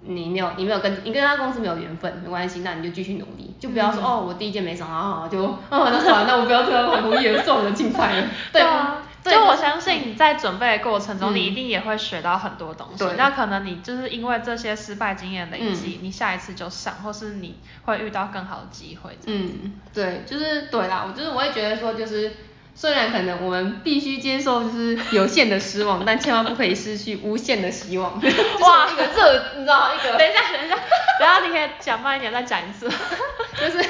[0.00, 8.28] 你没有，你没有跟，你跟他公司没有缘分，没关系，那你就继续努力，就不要说、嗯、哦，我第一届没上，然后就 哦，那算了，那我不要这航空业，算了，竞赛了。
[8.52, 9.02] 对啊。
[9.32, 12.98] 就我相信你在准备的过程中，嗯、你一定也会学到很多东西。
[12.98, 13.14] 对。
[13.16, 19.16] 那可能你就是因为这些失败经验累积，嗯、你下一次就上，或是你会遇到更好的机会。
[19.26, 21.06] 嗯，对，就是对啦。
[21.08, 22.32] 我就是我会觉得说，就是
[22.74, 28.20] 虽然可能我们必须接受就是有限的失望， 但千万不可以失去无限的希望。
[28.60, 30.18] 哇，一个热，你知道一个。
[30.18, 30.76] 等一下，等一下，
[31.18, 32.90] 等下你可以讲慢一点，再讲一次。
[33.58, 33.82] 就是。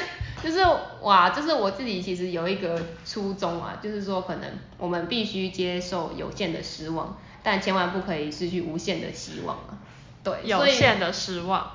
[0.45, 0.59] 就是
[1.01, 9.73] 哇，就是我自己其实有一个初衷啊，就是说可能我们必须接受有限的失望，但千万不可以失去无限的希望啊。
[10.23, 11.67] 对，有限的失望，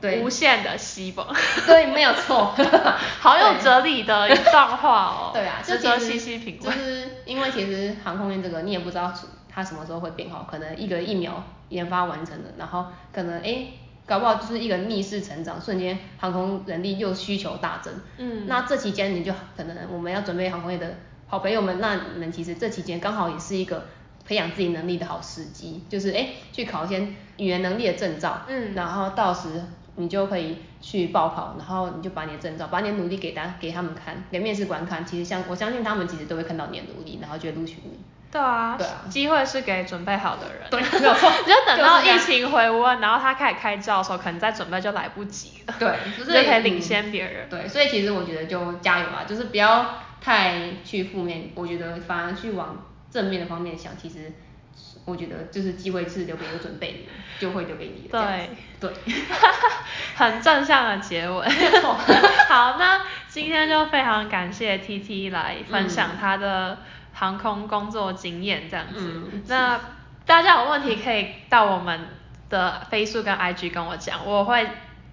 [0.00, 1.28] 对，无限的希望。
[1.68, 2.52] 对，没有错。
[3.20, 5.30] 好有哲理的一段话哦。
[5.34, 6.64] 对啊，值得细细品味。
[6.64, 9.14] 就是因为其实航空业这个你也不知道
[9.48, 13.66] 它什么时候会变好，可能一个疫苗研发完成了，然后可能哎。
[14.06, 17.92] 搞不好就是一个逆势成长，瞬间航空人力又需求大增。
[18.18, 20.94] 嗯，那这期间你就可能我们要准备航空业的
[21.26, 23.86] 好朋友们，那你们其实这期间刚好也是一个
[24.24, 27.00] 培养自己能力的好时机，就是哎去考一些
[27.36, 28.42] 语言能力的证照。
[28.46, 29.48] 嗯，然后到时
[29.96, 35.04] 你就可以去报考，然后你就把你的证照，把你的努力给他给他们看，给面试官看。
[35.04, 37.98] 其实相我相信他们其实都会看到你的努力，然后就会录取你。
[38.30, 40.68] 对啊，对啊，机会是给准备好的人。
[40.70, 41.30] 对， 没有错。
[41.30, 45.74] 你就等到疫情回温，然后他开始开照的时候，可能再准备就来不及了。
[45.78, 47.48] 对， 就可以领先别人。
[47.48, 50.54] 对，所以其实我觉得就加油吧，就是不要太
[50.84, 54.32] 去负面，我觉得反而去往正面的方面想，其实
[55.04, 57.06] 我觉得就是机会是留给有准备的人，
[57.38, 58.20] 就会留给你的。
[58.20, 59.14] 对对，
[60.16, 61.48] 很正向的结尾。
[62.48, 66.78] 好，那今天就非常感谢 TT 来分享他的。
[67.18, 69.80] 航空工作经验这样子，嗯、那
[70.26, 72.08] 大家有问题可以到我们
[72.50, 74.68] 的 Facebook 跟 IG 跟我讲，我会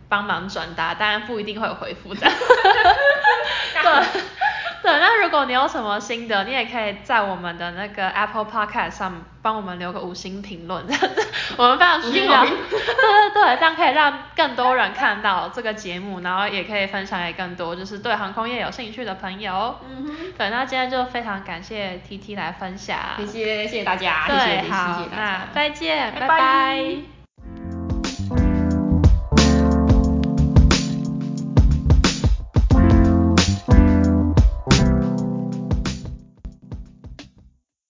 [0.10, 2.22] 帮忙转达，当然不一定会有回复的。
[3.84, 4.22] 对，
[4.84, 12.43] 对，那如果你有什么心得，你也可以在我们的那个 Apple Podcast 上帮我们留个五星评论，这样子我们非常需要。
[12.43, 19.79] 对对对，这样可以让更多人看到这个节目，然后也可以分享给更多就是对航空业有兴趣的朋友。
[19.89, 20.34] 嗯哼。
[20.38, 22.97] 对，那今天就非常感谢 T T 来分享。
[23.19, 24.25] 谢谢谢谢大家。
[24.27, 26.27] 对，谢谢好，那再见，拜拜。
[26.27, 27.12] 拜拜。